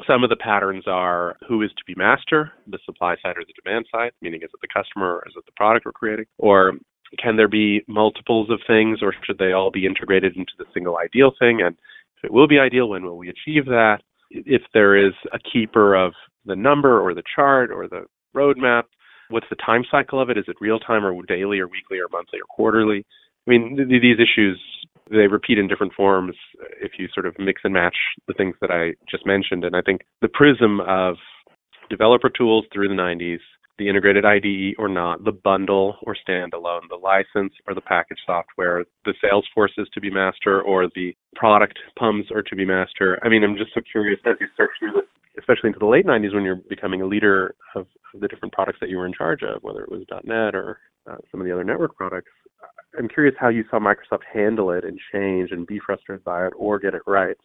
[0.07, 3.55] some of the patterns are who is to be master, the supply side or the
[3.65, 6.27] demand side, meaning is it the customer or is it the product we're creating?
[6.39, 6.73] Or
[7.19, 10.99] can there be multiples of things or should they all be integrated into the single
[10.99, 11.61] ideal thing?
[11.63, 11.77] And
[12.19, 13.99] if it will be ideal, when will we achieve that?
[14.31, 16.13] If there is a keeper of
[16.45, 18.85] the number or the chart or the roadmap,
[19.31, 20.39] what's the time cycle of it?
[20.39, 23.05] Is it real time or daily or weekly or monthly or quarterly?
[23.47, 24.61] I mean, th- these issues
[25.11, 26.35] they repeat in different forms
[26.81, 29.65] if you sort of mix and match the things that I just mentioned.
[29.65, 31.17] And I think the prism of
[31.89, 33.39] developer tools through the 90s,
[33.79, 38.85] the integrated IDE or not, the bundle or standalone, the license or the package software,
[39.05, 43.19] the Salesforce is to be master or the product PUMs are to be master.
[43.23, 45.09] I mean, I'm just so curious as you search through this
[45.39, 47.87] especially into the late 90s when you're becoming a leader of,
[48.19, 51.17] the different products that you were in charge of, whether it was .NET or uh,
[51.31, 52.31] some of the other network products.
[52.99, 56.55] I'm curious how you saw Microsoft handle it and change and be frustrated by it
[56.57, 57.37] or get it right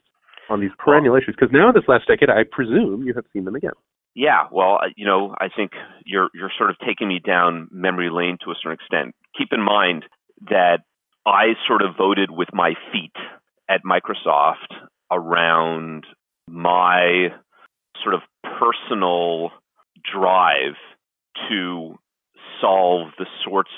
[0.49, 1.35] on these perennial issues.
[1.37, 3.73] Because now, this last decade, I presume you have seen them again.
[4.15, 5.71] Yeah, well, you know, I think
[6.05, 9.15] you're you're sort of taking me down memory lane to a certain extent.
[9.37, 10.05] Keep in mind
[10.49, 10.79] that
[11.25, 13.15] I sort of voted with my feet
[13.69, 14.67] at Microsoft
[15.11, 16.05] around
[16.47, 17.29] my
[18.03, 18.21] sort of
[18.59, 19.51] personal
[20.11, 20.75] drive
[21.49, 21.97] to
[22.59, 23.71] solve the sorts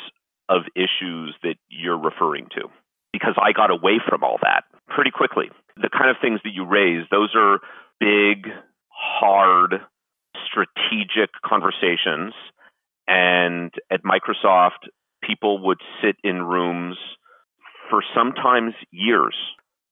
[0.49, 2.69] of issues that you're referring to
[3.11, 5.49] because I got away from all that pretty quickly.
[5.77, 7.59] The kind of things that you raise, those are
[7.99, 8.47] big,
[8.89, 9.75] hard,
[10.45, 12.33] strategic conversations.
[13.07, 14.87] And at Microsoft,
[15.21, 16.97] people would sit in rooms
[17.89, 19.35] for sometimes years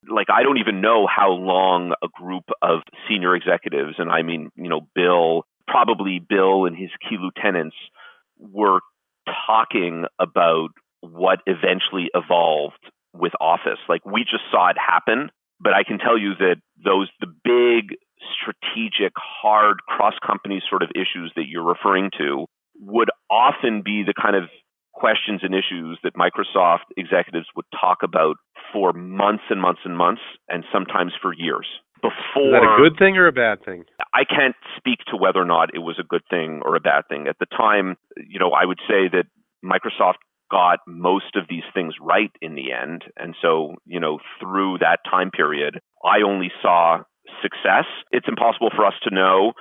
[0.10, 4.49] like I don't even know how long a group of senior executives, and I mean,
[4.56, 7.75] you know, Bill, probably Bill and his key lieutenants
[8.38, 8.80] were
[9.45, 10.69] talking about
[11.01, 13.80] what eventually evolved with Office.
[13.88, 17.97] Like we just saw it happen, but I can tell you that those the big
[18.34, 22.46] strategic hard cross company sort of issues that you're referring to
[22.80, 24.50] would often be the kind of
[24.94, 28.36] questions and issues that Microsoft executives would talk about
[28.74, 31.68] for months and months and months, and sometimes for years.
[32.02, 33.84] Before, Is that a good thing or a bad thing?
[34.14, 37.04] I can't speak to whether or not it was a good thing or a bad
[37.10, 37.28] thing.
[37.28, 39.26] At the time, you know, I would say that
[39.64, 40.16] Microsoft
[40.50, 43.04] got most of these things right in the end.
[43.18, 47.04] And so, you know, through that time period, I only saw
[47.41, 47.86] success.
[48.12, 49.54] It's impossible for us to know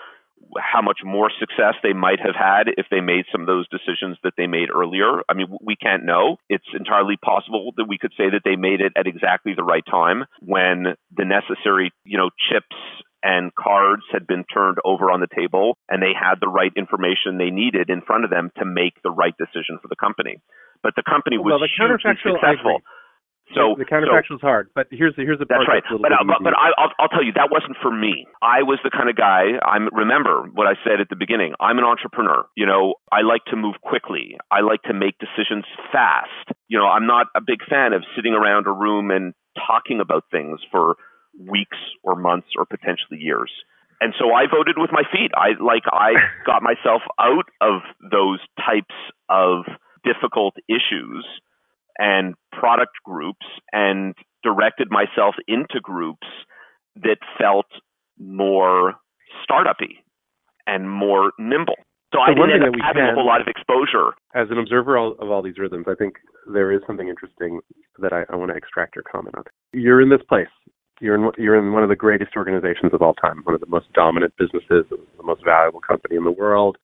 [0.58, 4.16] how much more success they might have had if they made some of those decisions
[4.24, 5.22] that they made earlier.
[5.28, 6.36] I mean, we can't know.
[6.48, 9.84] It's entirely possible that we could say that they made it at exactly the right
[9.88, 12.74] time when the necessary, you know, chips
[13.22, 17.36] and cards had been turned over on the table and they had the right information
[17.36, 20.40] they needed in front of them to make the right decision for the company.
[20.82, 22.80] But the company was well, the hugely successful.
[23.54, 25.82] So the counterfactual so, is hard, but here's the here's the part that's right.
[25.82, 28.26] That's but uh, but, but I, will I'll tell you that wasn't for me.
[28.42, 29.58] I was the kind of guy.
[29.66, 31.54] I'm remember what I said at the beginning.
[31.58, 32.46] I'm an entrepreneur.
[32.54, 34.38] You know, I like to move quickly.
[34.50, 36.54] I like to make decisions fast.
[36.68, 40.30] You know, I'm not a big fan of sitting around a room and talking about
[40.30, 40.94] things for
[41.34, 43.50] weeks or months or potentially years.
[44.00, 45.34] And so I voted with my feet.
[45.34, 46.14] I like I
[46.46, 48.94] got myself out of those types
[49.28, 49.66] of
[50.06, 51.26] difficult issues
[52.00, 56.26] and product groups and directed myself into groups
[56.96, 57.66] that felt
[58.18, 58.94] more
[59.48, 60.00] startupy
[60.66, 61.76] and more nimble.
[62.12, 64.16] So I one didn't end up having a whole lot of exposure.
[64.34, 66.16] As an observer of all these rhythms, I think
[66.52, 67.60] there is something interesting
[67.98, 69.44] that I, I want to extract your comment on.
[69.72, 70.48] You're in this place.
[71.00, 73.68] You're in you're in one of the greatest organizations of all time, one of the
[73.68, 76.76] most dominant businesses, the most valuable company in the world.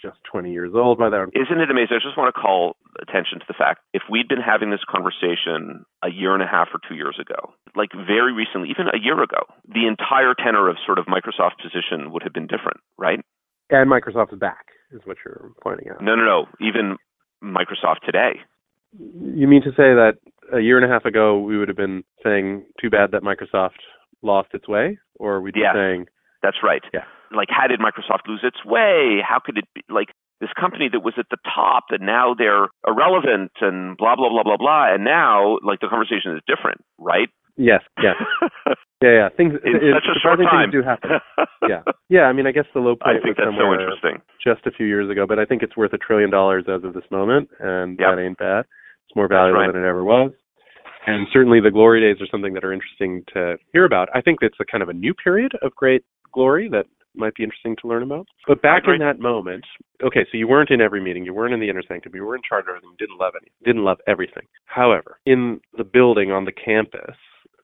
[0.00, 1.34] Just 20 years old by that.
[1.34, 1.98] Isn't it amazing?
[1.98, 5.84] I just want to call attention to the fact if we'd been having this conversation
[6.04, 9.20] a year and a half or two years ago, like very recently, even a year
[9.20, 13.18] ago, the entire tenor of sort of Microsoft's position would have been different, right?
[13.70, 16.00] And Microsoft is back, is what you're pointing out.
[16.00, 16.46] No, no, no.
[16.60, 16.96] Even
[17.42, 18.40] Microsoft today.
[18.98, 20.14] You mean to say that
[20.52, 23.82] a year and a half ago we would have been saying, "Too bad that Microsoft
[24.22, 26.06] lost its way," or we'd be saying,
[26.42, 26.82] That's right.
[26.94, 27.04] Yeah.
[27.34, 29.18] Like, how did Microsoft lose its way?
[29.26, 30.08] How could it be like
[30.40, 34.44] this company that was at the top and now they're irrelevant and blah, blah, blah,
[34.44, 34.92] blah, blah.
[34.94, 37.28] And now, like, the conversation is different, right?
[37.60, 38.14] "Yes, yes,
[39.02, 40.70] yeah, yeah." Things In it- such a short time.
[40.70, 41.10] things do happen.
[41.68, 42.30] yeah, yeah.
[42.30, 44.22] I mean, I guess the low point I think was that's so interesting.
[44.38, 46.94] just a few years ago, but I think it's worth a trillion dollars as of
[46.94, 48.06] this moment, and Yep.
[48.14, 48.64] that ain't bad.
[49.08, 49.72] It's more valuable right.
[49.72, 50.30] than it ever was.
[51.06, 54.08] And certainly the glory days are something that are interesting to hear about.
[54.14, 56.86] I think it's a kind of a new period of great glory that
[57.18, 58.26] might be interesting to learn about.
[58.46, 59.64] But back in that moment,
[60.02, 62.36] okay, so you weren't in every meeting, you weren't in the inner sanctum, you were
[62.36, 64.44] in charge of everything, you didn't love any, didn't love everything.
[64.66, 67.16] However, in the building on the campus,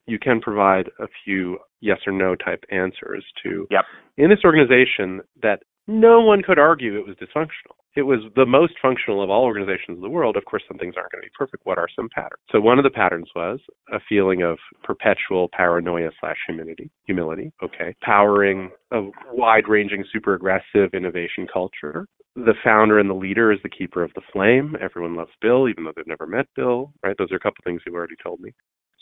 [0.06, 3.84] you can provide a few yes or no type answers to Yep.
[4.18, 7.76] in this organization that no one could argue it was dysfunctional.
[7.96, 10.36] It was the most functional of all organizations in the world.
[10.36, 11.64] Of course, some things aren't going to be perfect.
[11.64, 12.42] What are some patterns?
[12.50, 13.60] So one of the patterns was
[13.92, 16.90] a feeling of perpetual paranoia slash humility.
[17.06, 19.02] Humility, okay, powering a
[19.32, 22.06] wide-ranging, super aggressive innovation culture.
[22.34, 24.76] The founder and the leader is the keeper of the flame.
[24.80, 26.92] Everyone loves Bill, even though they've never met Bill.
[27.04, 27.14] Right?
[27.16, 28.50] Those are a couple things you've already told me.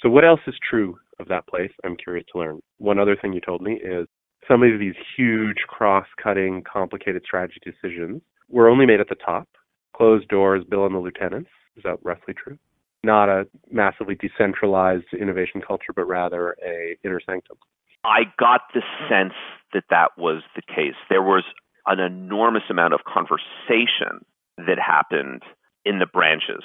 [0.02, 1.72] So what else is true of that place?
[1.83, 2.61] I'm curious to learn.
[2.76, 4.07] One other thing you told me is
[4.48, 8.20] some of these huge cross-cutting, complicated strategy decisions
[8.52, 9.48] were only made at the top.
[9.96, 11.50] Closed doors, Bill and the lieutenants.
[11.76, 12.58] Is that roughly true?
[13.02, 17.56] Not a massively decentralized innovation culture, but rather a inner sanctum.
[18.04, 19.34] I got the sense
[19.72, 20.94] that that was the case.
[21.08, 21.44] There was
[21.86, 24.24] an enormous amount of conversation
[24.58, 25.42] that happened
[25.84, 26.62] in the branches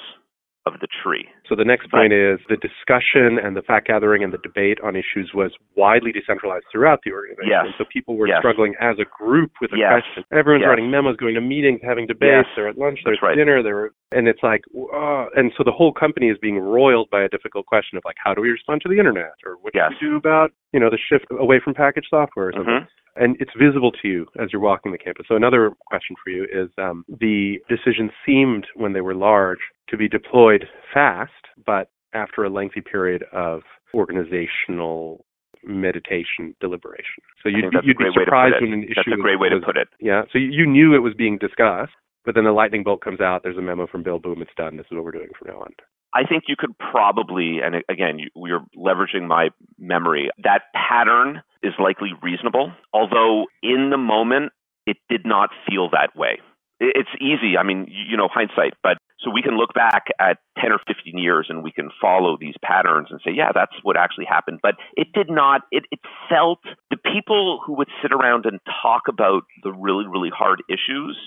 [0.74, 1.26] of the tree.
[1.48, 4.96] So the next point is the discussion and the fact gathering and the debate on
[4.96, 7.50] issues was widely decentralized throughout the organization.
[7.50, 7.76] Yes.
[7.78, 8.40] So people were Yes.
[8.40, 10.04] struggling as a group with a Yes.
[10.04, 10.24] question.
[10.32, 10.70] Everyone's Yes.
[10.70, 12.50] writing memos, going to meetings, having debates.
[12.56, 13.36] They're at lunch, That's they're at right.
[13.38, 14.62] dinner, they're and it's like,
[14.94, 18.16] uh, and so the whole company is being roiled by a difficult question of like,
[18.24, 19.92] how do we respond to the internet, or what Yes.
[20.00, 22.88] do we do about you know the shift away from packaged software or something Mhm.
[23.16, 25.26] and it's visible to you as you're walking the campus.
[25.28, 29.98] So another question for you is um, the decision seemed when they were large to
[29.98, 31.32] be deployed fast,
[31.66, 35.26] but after a lengthy period of organizational
[35.64, 37.24] meditation deliberation.
[37.44, 38.94] So you'd, think that's a you'd be great way to put surprised when an issue
[38.96, 39.88] That's a great way was, to put it.
[40.00, 40.24] yeah.
[40.32, 41.94] So you- you knew it was being discussed,
[42.28, 43.42] but then the lightning bolt comes out.
[43.42, 44.42] There's a memo from Bill Boom.
[44.42, 44.76] It's done.
[44.76, 45.72] This is what we're doing from now on.
[46.14, 49.48] I think you could probably, and again, you, we're leveraging my
[49.80, 54.52] memory, that pattern is likely reasonable, although in the moment,
[54.86, 56.40] it did not feel that way.
[56.82, 60.38] It's easy, I mean, you you know, hindsight, but so we can look back at
[60.62, 63.98] 10 or 15 years and we can follow these patterns and say, yeah, that's what
[63.98, 64.60] actually happened.
[64.62, 66.60] But it did not, it, it felt
[66.92, 71.18] the people who would sit around and talk about the really, really hard issues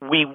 [0.00, 0.26] we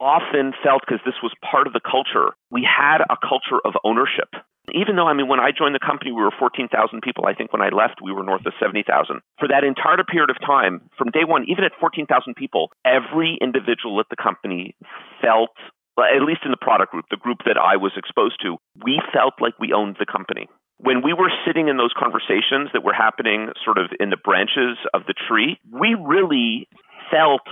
[0.00, 4.34] often felt because this was part of the culture, we had a culture of ownership.
[4.74, 6.70] Even though, I mean, when I joined the company, we were 14,000
[7.02, 7.26] people.
[7.26, 9.20] I think when I left, we were north of 70,000.
[9.38, 13.98] For that entire period of time, from day one, even at 14,000 people, every individual
[13.98, 14.74] at the company
[15.20, 15.50] felt,
[15.98, 19.34] at least in the product group, the group that I was exposed to, we felt
[19.40, 20.48] like we owned the company.
[20.78, 24.78] When we were sitting in those conversations that were happening sort of in the branches
[24.94, 26.66] of the tree, we really
[27.10, 27.42] felt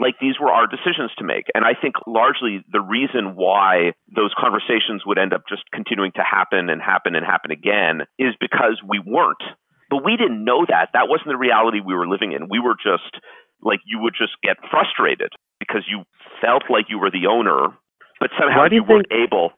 [0.00, 1.46] like these were our decisions to make.
[1.54, 6.22] And I think largely the reason why those conversations would end up just continuing to
[6.22, 9.42] happen and happen and happen again is because we weren't.
[9.90, 10.90] But we didn't know that.
[10.92, 12.48] That wasn't the reality we were living in.
[12.48, 13.16] We were just
[13.62, 16.04] like you would just get frustrated because you
[16.40, 17.74] felt like you were the owner,
[18.20, 19.50] but somehow do you weren't able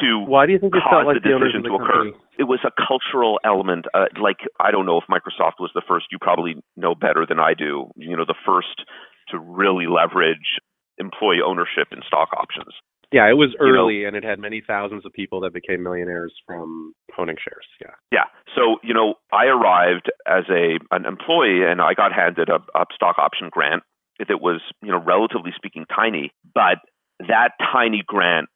[0.00, 2.10] to Why do you think it cause felt like the the decision the to occur.
[2.10, 2.24] company?
[2.38, 3.86] It was a cultural element.
[3.94, 6.06] Uh, like I don't know if Microsoft was the first.
[6.10, 7.88] You probably know better than I do.
[7.96, 8.82] You know, the first
[9.28, 10.58] to really leverage
[10.98, 12.72] employee ownership and stock options.
[13.12, 15.82] Yeah, it was You know- early, and it had many thousands of people that became
[15.82, 17.66] millionaires from owning shares.
[17.80, 17.94] Yeah.
[18.10, 18.24] Yeah.
[18.54, 22.84] So you know, I arrived as a an employee, and I got handed a, a
[22.94, 23.82] stock option grant
[24.18, 26.78] that was you know relatively speaking tiny, but
[27.20, 28.48] that tiny grant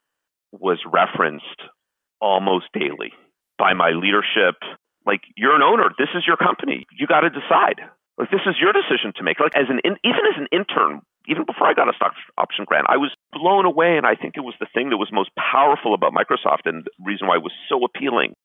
[0.52, 1.44] was referenced
[2.20, 3.12] almost daily
[3.58, 4.56] by my leadership.
[5.06, 5.90] Like you're an owner.
[5.96, 6.86] This is your company.
[6.98, 7.80] You got to decide.
[8.20, 9.40] Like this is your decision to make.
[9.40, 12.68] Like as an in, even as an intern, even before I got a stock option
[12.68, 13.96] grant, I was blown away.
[13.96, 16.92] And I think it was the thing that was most powerful about Microsoft and the
[17.00, 18.36] reason why it was so appealing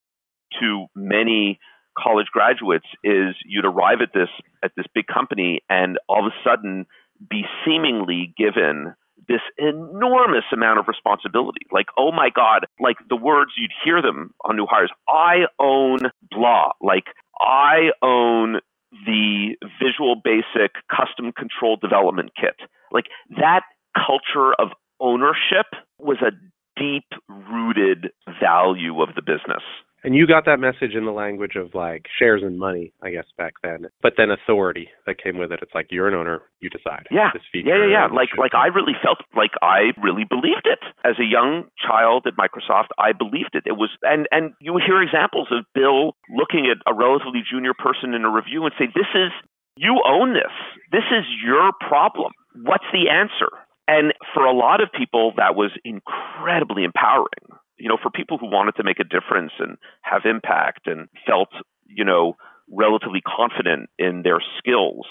[0.61, 1.59] to many
[1.97, 4.30] college graduates is you'd arrive at this
[4.63, 6.86] at this big company and all of a sudden
[7.30, 8.95] be seemingly given
[9.28, 11.65] this enormous amount of responsibility.
[11.71, 15.99] Like, oh my God, like the words you'd hear them on new hires, I own
[16.32, 16.71] blah.
[16.82, 17.05] Like,
[17.41, 18.59] I own
[19.06, 22.56] the Visual Basic custom control development kit.
[22.91, 23.06] Like,
[23.38, 23.62] that
[23.96, 24.70] culture of
[25.00, 25.68] ownership
[26.00, 26.32] was a
[26.80, 29.64] deep rooted value of the business.
[30.06, 33.26] And you got that message in the language of like shares and money, I guess
[33.39, 33.88] back then.
[34.03, 35.60] But then authority that came with it.
[35.64, 37.08] It's like you're an owner, you decide.
[37.10, 38.06] Yeah, yeah, yeah, yeah.
[38.14, 42.38] Like, like I really felt like I really believed it as a young child at
[42.38, 42.93] Microsoft.
[42.99, 43.64] I believed it.
[43.66, 48.14] It was, and and you hear examples of Bill looking at a relatively junior person
[48.14, 49.34] in a review and say, "This is
[49.76, 50.53] you own this.
[50.91, 52.32] This is your problem.
[52.62, 53.49] What's the answer?"
[53.88, 58.47] And for a lot of people, that was incredibly empowering you know, for people who
[58.47, 61.49] wanted to make a difference and have impact and felt,
[61.88, 62.36] you know,
[62.69, 65.05] relatively confident in their skills,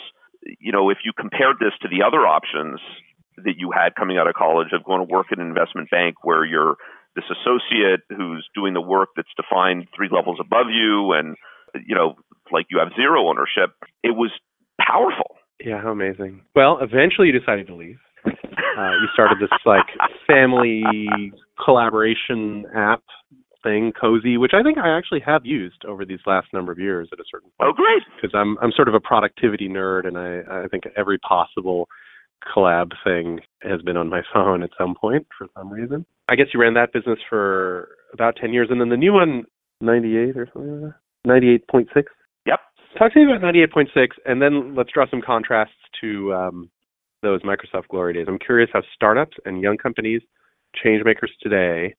[0.61, 2.81] you know, if you compared this to the other options
[3.39, 6.17] that you had coming out of college of going to work at an investment bank
[6.23, 6.77] where you're
[7.17, 11.37] this associate who's doing the work that's defined three levels above you and,
[11.87, 12.15] you know,
[12.51, 14.31] like you have zero ownership, it was
[14.81, 15.37] powerful.
[15.61, 16.43] Yeah, how amazing.
[16.55, 17.99] Well, eventually you decided to leave.
[18.77, 19.87] Uh, you started this like
[20.27, 20.83] family
[21.65, 23.03] collaboration app
[23.63, 27.09] thing, Cozi, which I think I actually have used over these last number of years
[27.13, 27.71] at a certain point.
[27.71, 28.03] Oh, great!
[28.17, 31.89] Because I'm I'm sort of a productivity nerd, and I I think every possible
[32.55, 36.05] collab thing has been on my phone at some point for some reason.
[36.29, 39.45] I guess you ran that business for about ten years, and then the new one,
[39.81, 42.05] ninety eight or something like that, 98.6.
[42.47, 42.61] Yep.
[42.99, 43.87] Talk to me about 98.6,
[44.27, 46.71] and then let's draw some contrasts to um,
[47.25, 48.27] those Microsoft glory days.
[48.29, 50.23] I'm curious how startups and young companies,
[50.81, 51.95] change makers today,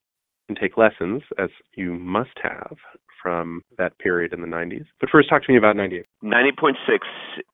[0.47, 2.77] can take lessons, as you must have,
[3.21, 4.85] from that period in the 90s.
[4.99, 6.05] But first, talk to me about 98.
[6.23, 6.75] 90.6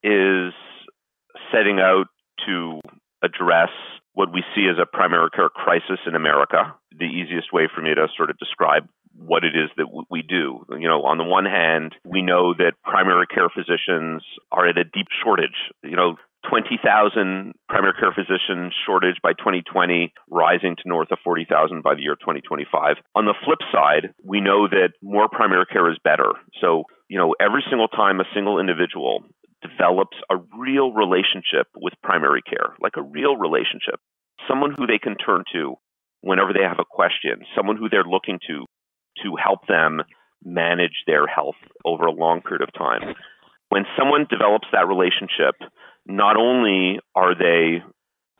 [0.03, 0.53] is
[1.51, 2.05] setting out
[2.45, 2.79] to
[3.23, 3.69] address
[4.13, 6.75] what we see as a primary care crisis in America.
[6.91, 10.65] The easiest way for me to sort of describe what it is that we do.
[10.69, 14.83] You know, on the one hand, we know that primary care physicians are at a
[14.83, 15.71] deep shortage.
[15.83, 16.15] You know,
[16.49, 22.15] 20,000 primary care physician shortage by 2020, rising to north of 40,000 by the year
[22.15, 22.97] 2025.
[23.15, 26.31] On the flip side, we know that more primary care is better.
[26.59, 29.23] So, you know, every single time a single individual
[29.61, 33.99] develops a real relationship with primary care, like a real relationship,
[34.47, 35.75] someone who they can turn to
[36.21, 38.65] whenever they have a question, someone who they're looking to
[39.23, 40.01] to help them
[40.43, 43.13] manage their health over a long period of time.
[43.71, 45.55] When someone develops that relationship,
[46.05, 47.79] not only are they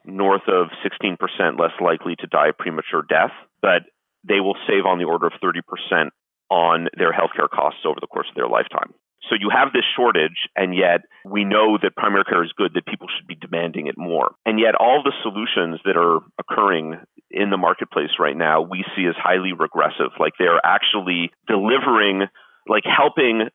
[0.03, 1.15] north of 16%
[1.57, 3.87] less likely to die a premature death, but
[4.27, 6.09] they will save on the order of 30%
[6.49, 8.91] on their healthcare costs over the course of their lifetime.
[9.29, 12.85] So you have this shortage, and yet we know that primary care is good, that
[12.85, 14.35] people should be demanding it more.
[14.45, 19.07] And yet all the solutions that are occurring in the marketplace right now, we see
[19.07, 20.11] as highly regressive.
[20.19, 22.27] Like they're actually delivering,
[22.67, 23.47] like helping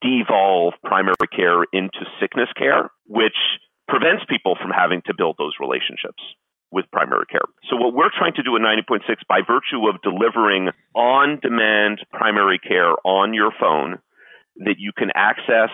[0.00, 3.36] devolve primary care into sickness care, which
[3.88, 6.22] prevents people from having to build those relationships
[6.72, 7.46] with primary care.
[7.70, 12.58] So what we're trying to do in 98.6 by virtue of delivering on demand primary
[12.58, 13.98] care on your phone
[14.56, 15.70] that you can access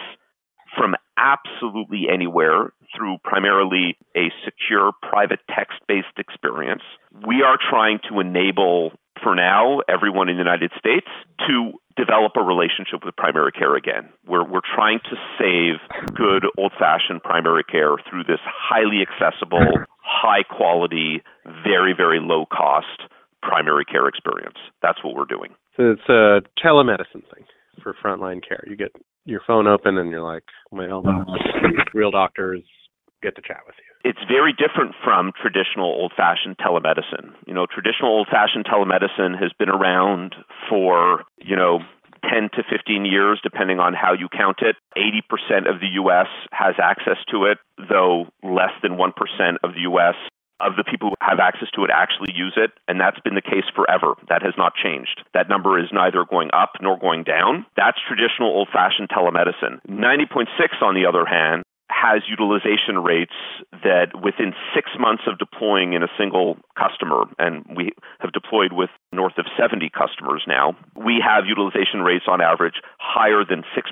[0.77, 6.83] from absolutely anywhere through primarily a secure private text based experience.
[7.27, 8.93] We are trying to enable
[9.23, 11.07] for now, everyone in the United States
[11.47, 14.09] to develop a relationship with primary care again.
[14.27, 15.81] We're, we're trying to save
[16.15, 21.23] good old fashioned primary care through this highly accessible, high quality,
[21.65, 23.09] very, very low cost
[23.43, 24.59] primary care experience.
[24.83, 25.55] That's what we're doing.
[25.77, 27.45] So it's a telemedicine thing
[27.83, 28.63] for frontline care.
[28.67, 28.93] You get
[29.25, 31.03] your phone open and you're like, well,
[31.95, 32.63] real doctors
[33.23, 37.35] get to chat with you it's very different from traditional old fashioned telemedicine.
[37.47, 40.35] You know, traditional old fashioned telemedicine has been around
[40.69, 41.81] for, you know,
[42.31, 44.77] 10 to 15 years, depending on how you count it.
[44.97, 46.27] 80% of the U.S.
[46.53, 47.59] has access to it,
[47.89, 49.11] though less than 1%
[49.65, 50.15] of the U.S.
[50.61, 52.71] of the people who have access to it actually use it.
[52.87, 54.15] And that's been the case forever.
[54.29, 55.23] That has not changed.
[55.35, 57.67] That number is neither going up nor going down.
[57.77, 59.83] That's traditional old fashioned telemedicine.
[59.91, 60.47] 98.6,
[60.83, 61.63] on the other hand,
[62.03, 63.39] has utilization rates
[63.87, 68.91] that within six months of deploying in a single customer, and we have deployed with
[69.13, 73.87] north of 70 customers now, we have utilization rates on average higher than 6%.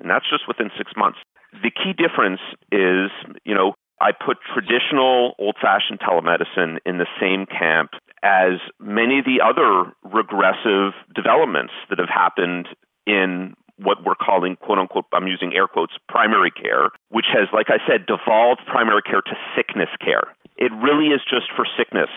[0.00, 1.18] And that's just within six months.
[1.52, 2.40] The key difference
[2.72, 3.12] is,
[3.44, 7.92] you know, I put traditional old fashioned telemedicine in the same camp
[8.24, 12.68] as many of the other regressive developments that have happened
[13.06, 17.66] in what we're calling quote unquote, I'm using air quotes, primary care, which has, like
[17.68, 20.34] I said, devolved primary care to sickness care.
[20.56, 22.10] It really is just for sickness.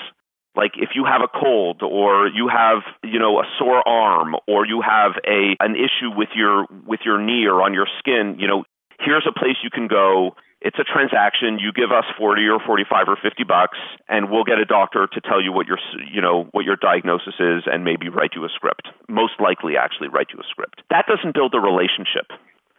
[0.56, 4.66] Like if you have a cold or you have, you know, a sore arm or
[4.66, 8.48] you have a an issue with your with your knee or on your skin, you
[8.48, 8.64] know,
[9.00, 10.36] here's a place you can go
[10.68, 11.64] it's a transaction.
[11.64, 13.80] You give us 40 or 45 or 50 bucks
[14.12, 15.80] and we'll get a doctor to tell you what your
[16.12, 18.92] you know what your diagnosis is and maybe write you a script.
[19.08, 20.84] Most likely actually write you a script.
[20.92, 22.36] That doesn't build a relationship.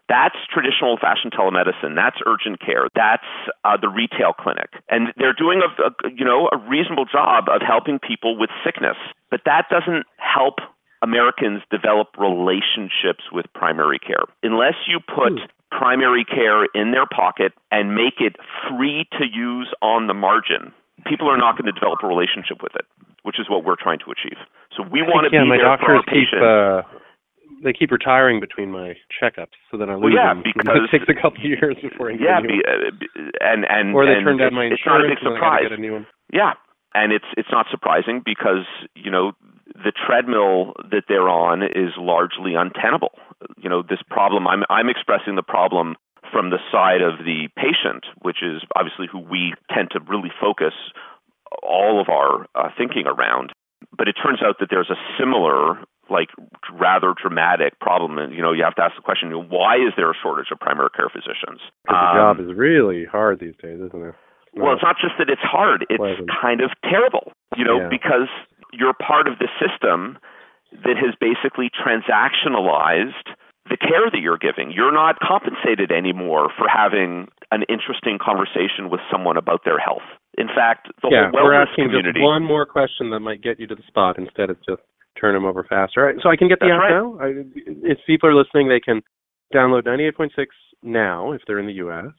[0.09, 1.93] That's traditional old-fashioned telemedicine.
[1.97, 2.89] That's urgent care.
[2.95, 3.28] That's
[3.64, 7.64] uh, the retail clinic, and they're doing a, a you know a reasonable job of
[7.64, 9.01] helping people with sickness.
[9.32, 10.61] But that doesn't help
[11.01, 17.53] Americans develop relationships with primary care unless you put hmm primary care in their pocket
[17.71, 18.37] and make it
[18.69, 20.73] free to use on the margin,
[21.07, 22.87] people are not going to develop a relationship with it,
[23.23, 24.39] which is what we're trying to achieve.
[24.77, 26.99] So we want to yeah, be my there doctors for our keep uh,
[27.62, 30.43] they keep retiring between my checkups, so then I lose well, yeah, them.
[30.45, 33.95] because it takes a couple of years before I can yeah, be, uh, and and
[33.95, 34.79] or they and turn down my insurance.
[34.79, 35.62] it's not a big surprise.
[35.69, 36.07] get a new one.
[36.33, 36.55] Yeah,
[36.95, 39.33] and it's it's not surprising because you know
[39.75, 43.12] the treadmill that they're on is largely untenable.
[43.57, 45.97] You know, this problem I'm I'm expressing the problem
[46.32, 50.74] from the side of the patient, which is obviously who we tend to really focus
[51.62, 53.53] all of our uh, thinking around.
[53.97, 55.78] But it turns out that there's a similar,
[56.11, 56.28] like
[56.74, 58.18] rather dramatic problem.
[58.18, 60.14] And you know, you have to ask the question: you know, Why is there a
[60.20, 61.61] shortage of primary care physicians?
[61.86, 64.14] the Um, job is really hard these days, isn't it?
[64.55, 66.28] well, it's not just that it's hard; it's Pleasant.
[66.43, 67.32] kind of terrible.
[67.57, 67.89] You know, Yeah.
[67.89, 68.28] because
[68.72, 70.18] you're part of the system
[70.73, 73.35] that has basically transactionalized
[73.69, 74.73] the care that you're giving.
[74.73, 80.05] You're not compensated anymore for having an interesting conversation with someone about their health.
[80.37, 82.21] In fact, the yeah, whole we're wellness asking community.
[82.21, 84.81] just one more question that might get you to the spot instead of just
[85.21, 86.01] turn them over faster.
[86.01, 86.97] All right, so I can get the That's app right.
[86.97, 87.19] now.
[87.21, 87.29] I,
[87.85, 89.03] if people are listening, they can
[89.53, 90.31] download 98.6
[90.83, 92.12] now if they're in the U.S.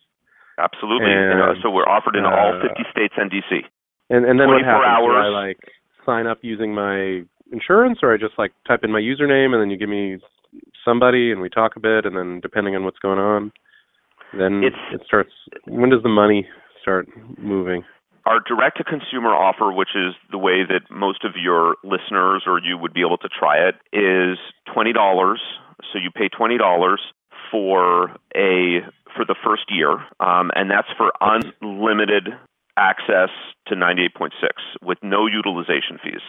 [0.59, 1.09] Absolutely.
[1.09, 3.63] And, You know, so we're offered in all uh, 50 states and DC.
[4.09, 5.07] And and then what 24 happens?
[5.07, 5.59] Do I like
[6.05, 9.69] sign up using my insurance, or I just like type in my username and then
[9.69, 10.19] you give me
[10.83, 13.51] somebody and we talk a bit, and then depending on what's going on,
[14.33, 15.33] then It's- it starts.
[15.65, 16.47] When does the money
[16.81, 17.83] start moving?
[18.25, 22.59] Our direct to consumer offer, which is the way that most of your listeners or
[22.59, 24.37] you would be able to try it, is
[24.67, 25.39] $20.
[25.91, 26.99] So you pay $20
[27.49, 28.81] for a
[29.15, 32.37] for the first year, um, and that's for unlimited
[32.77, 33.29] access
[33.65, 34.31] to 98.6
[34.81, 36.21] with no utilization fees.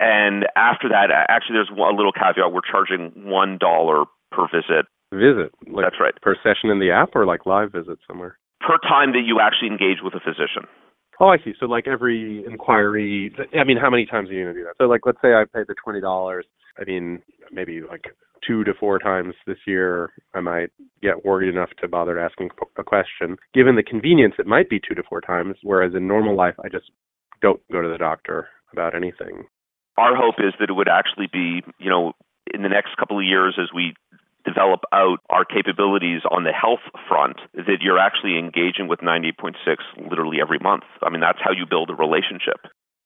[0.00, 2.52] And after that, actually, there's a little caveat.
[2.52, 4.86] We're charging one dollar per visit.
[5.12, 6.14] Visit, like That's right.
[6.22, 8.36] per session in the app, or like live visit somewhere.
[8.60, 10.66] Per time that you actually engage with a physician.
[11.20, 11.52] Oh, I see.
[11.60, 14.74] So like every inquiry, I mean, how many times are you going to do that?
[14.78, 16.46] So like, let's say I pay the twenty dollars.
[16.78, 17.22] I mean,
[17.52, 18.06] maybe like
[18.44, 20.70] two to four times this year, I might
[21.02, 23.36] get worried enough to bother asking a question.
[23.54, 25.56] Given the convenience, it might be two to four times.
[25.62, 26.90] Whereas in normal life, I just
[27.40, 29.44] don't go to the doctor about anything.
[29.96, 32.12] Our hope is that it would actually be, you know,
[32.52, 33.94] in the next couple of years as we
[34.44, 39.54] develop out our capabilities on the health front, that you're actually engaging with 98.6
[40.10, 40.84] literally every month.
[41.02, 42.60] I mean, that's how you build a relationship.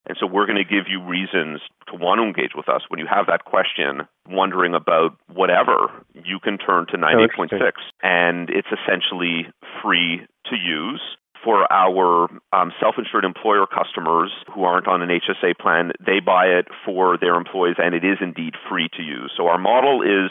[0.07, 1.61] And so we're going to give you reasons
[1.93, 2.83] to want to engage with us.
[2.89, 7.53] When you have that question, wondering about whatever, you can turn to 98.6.
[7.53, 7.71] interesting.
[8.03, 9.47] and it's essentially
[9.83, 11.03] free to use
[11.45, 16.67] for our um, self-insured employer customers who aren't on an HSA plan, they buy it
[16.85, 19.33] for their employees, and it is indeed free to use.
[19.37, 20.31] So our model is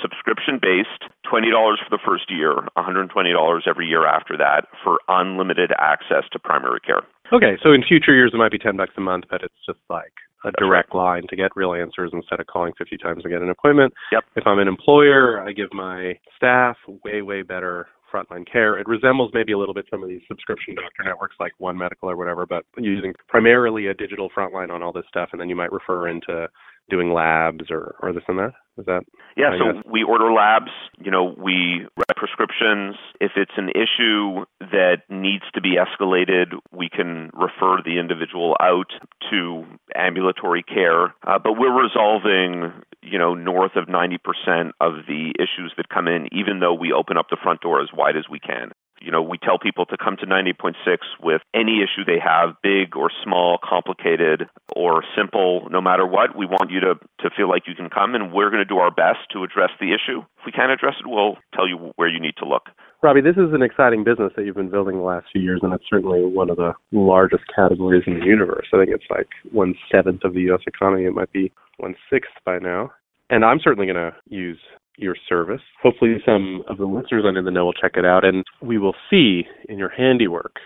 [0.00, 4.66] subscription-based, twenty dollars for the first year, one hundred twenty dollars every year after that
[4.82, 7.02] for unlimited access to primary care.
[7.32, 9.80] Okay, so in future years, it might be ten bucks a month, but it's just
[9.90, 10.12] like
[10.44, 13.48] a direct line to get real answers instead of calling 50 times to get an
[13.48, 13.94] appointment.
[14.10, 14.24] Yep.
[14.36, 18.78] If I'm an employer, I give my staff way, way better frontline care.
[18.78, 22.10] It resembles maybe a little bit some of these subscription doctor networks like One Medical
[22.10, 25.56] or whatever, but using primarily a digital frontline on all this stuff, and then you
[25.56, 26.48] might refer into
[26.90, 28.52] doing labs or, or this and that.
[28.78, 29.02] Is that?
[29.36, 29.84] Yeah, so guess.
[29.90, 32.96] we order labs, you know, we write prescriptions.
[33.20, 38.92] If it's an issue that needs to be escalated, we can refer the individual out
[39.30, 39.64] to
[39.94, 41.14] ambulatory care.
[41.26, 42.72] Uh, but we're resolving,
[43.02, 47.18] you know, north of 90% of the issues that come in, even though we open
[47.18, 48.72] up the front door as wide as we can.
[49.02, 50.74] You know, we tell people to come to 98.6
[51.20, 56.36] with any issue they have, big or small, complicated or simple, no matter what.
[56.36, 58.78] We want you to, to feel like you can come, and we're going to do
[58.78, 60.20] our best to address the issue.
[60.38, 62.68] If we can't address it, we'll tell you where you need to look.
[63.02, 65.74] Robbie, this is an exciting business that you've been building the last few years, and
[65.74, 68.68] it's certainly one of the largest categories in the universe.
[68.72, 70.60] I think it's like one seventh of the U.S.
[70.68, 71.06] economy.
[71.06, 72.92] It might be one sixth by now.
[73.28, 74.58] And I'm certainly going to use
[74.96, 75.62] your service.
[75.82, 78.94] Hopefully, some of the listeners In the Know will check it out, and we will
[79.10, 80.56] see in your handiwork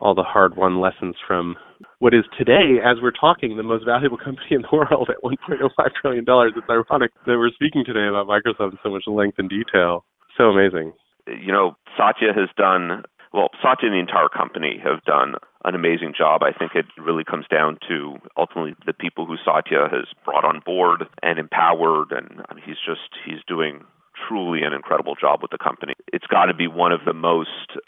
[0.00, 1.56] all the hard won lessons from
[2.00, 5.70] what is today, as we're talking, the most valuable company in the world at $1.05
[6.00, 6.24] trillion.
[6.28, 10.04] It's ironic that we're speaking today about Microsoft in so much length and detail.
[10.36, 10.92] So amazing.
[11.26, 16.12] You know, Satya has done, well, Satya and the entire company have done an amazing
[16.16, 16.42] job.
[16.42, 20.60] I think it really comes down to ultimately the people who Satya has brought on
[20.64, 23.84] board and empowered, and I mean, he's just, he's doing
[24.28, 25.94] truly an incredible job with the company.
[26.12, 27.78] It's got to be one of the most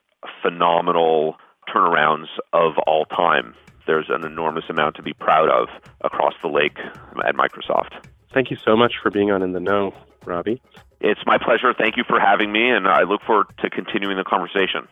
[0.42, 1.36] phenomenal
[1.68, 3.55] turnarounds of all time.
[3.86, 5.68] There's an enormous amount to be proud of
[6.01, 6.78] across the lake
[7.26, 7.92] at Microsoft.
[8.32, 10.62] Thank you so much for being on In the Know, Robbie.
[11.01, 11.74] It's my pleasure.
[11.76, 14.88] Thank you for having me, and I look forward to continuing the conversation.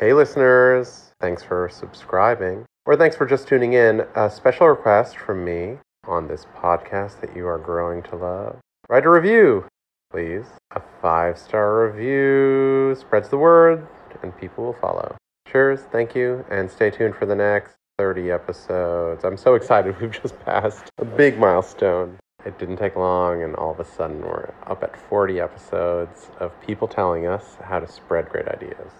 [0.00, 1.10] Hey, listeners.
[1.20, 4.06] Thanks for subscribing, or thanks for just tuning in.
[4.14, 8.60] A special request from me on this podcast that you are growing to love.
[8.88, 9.66] Write a review,
[10.12, 10.44] please.
[10.70, 13.88] A five star review spreads the word,
[14.22, 15.16] and people will follow.
[15.48, 19.24] Cheers, thank you, and stay tuned for the next 30 episodes.
[19.24, 19.98] I'm so excited.
[20.00, 22.18] We've just passed a big milestone.
[22.46, 26.52] It didn't take long, and all of a sudden, we're up at 40 episodes of
[26.60, 28.92] people telling us how to spread great ideas.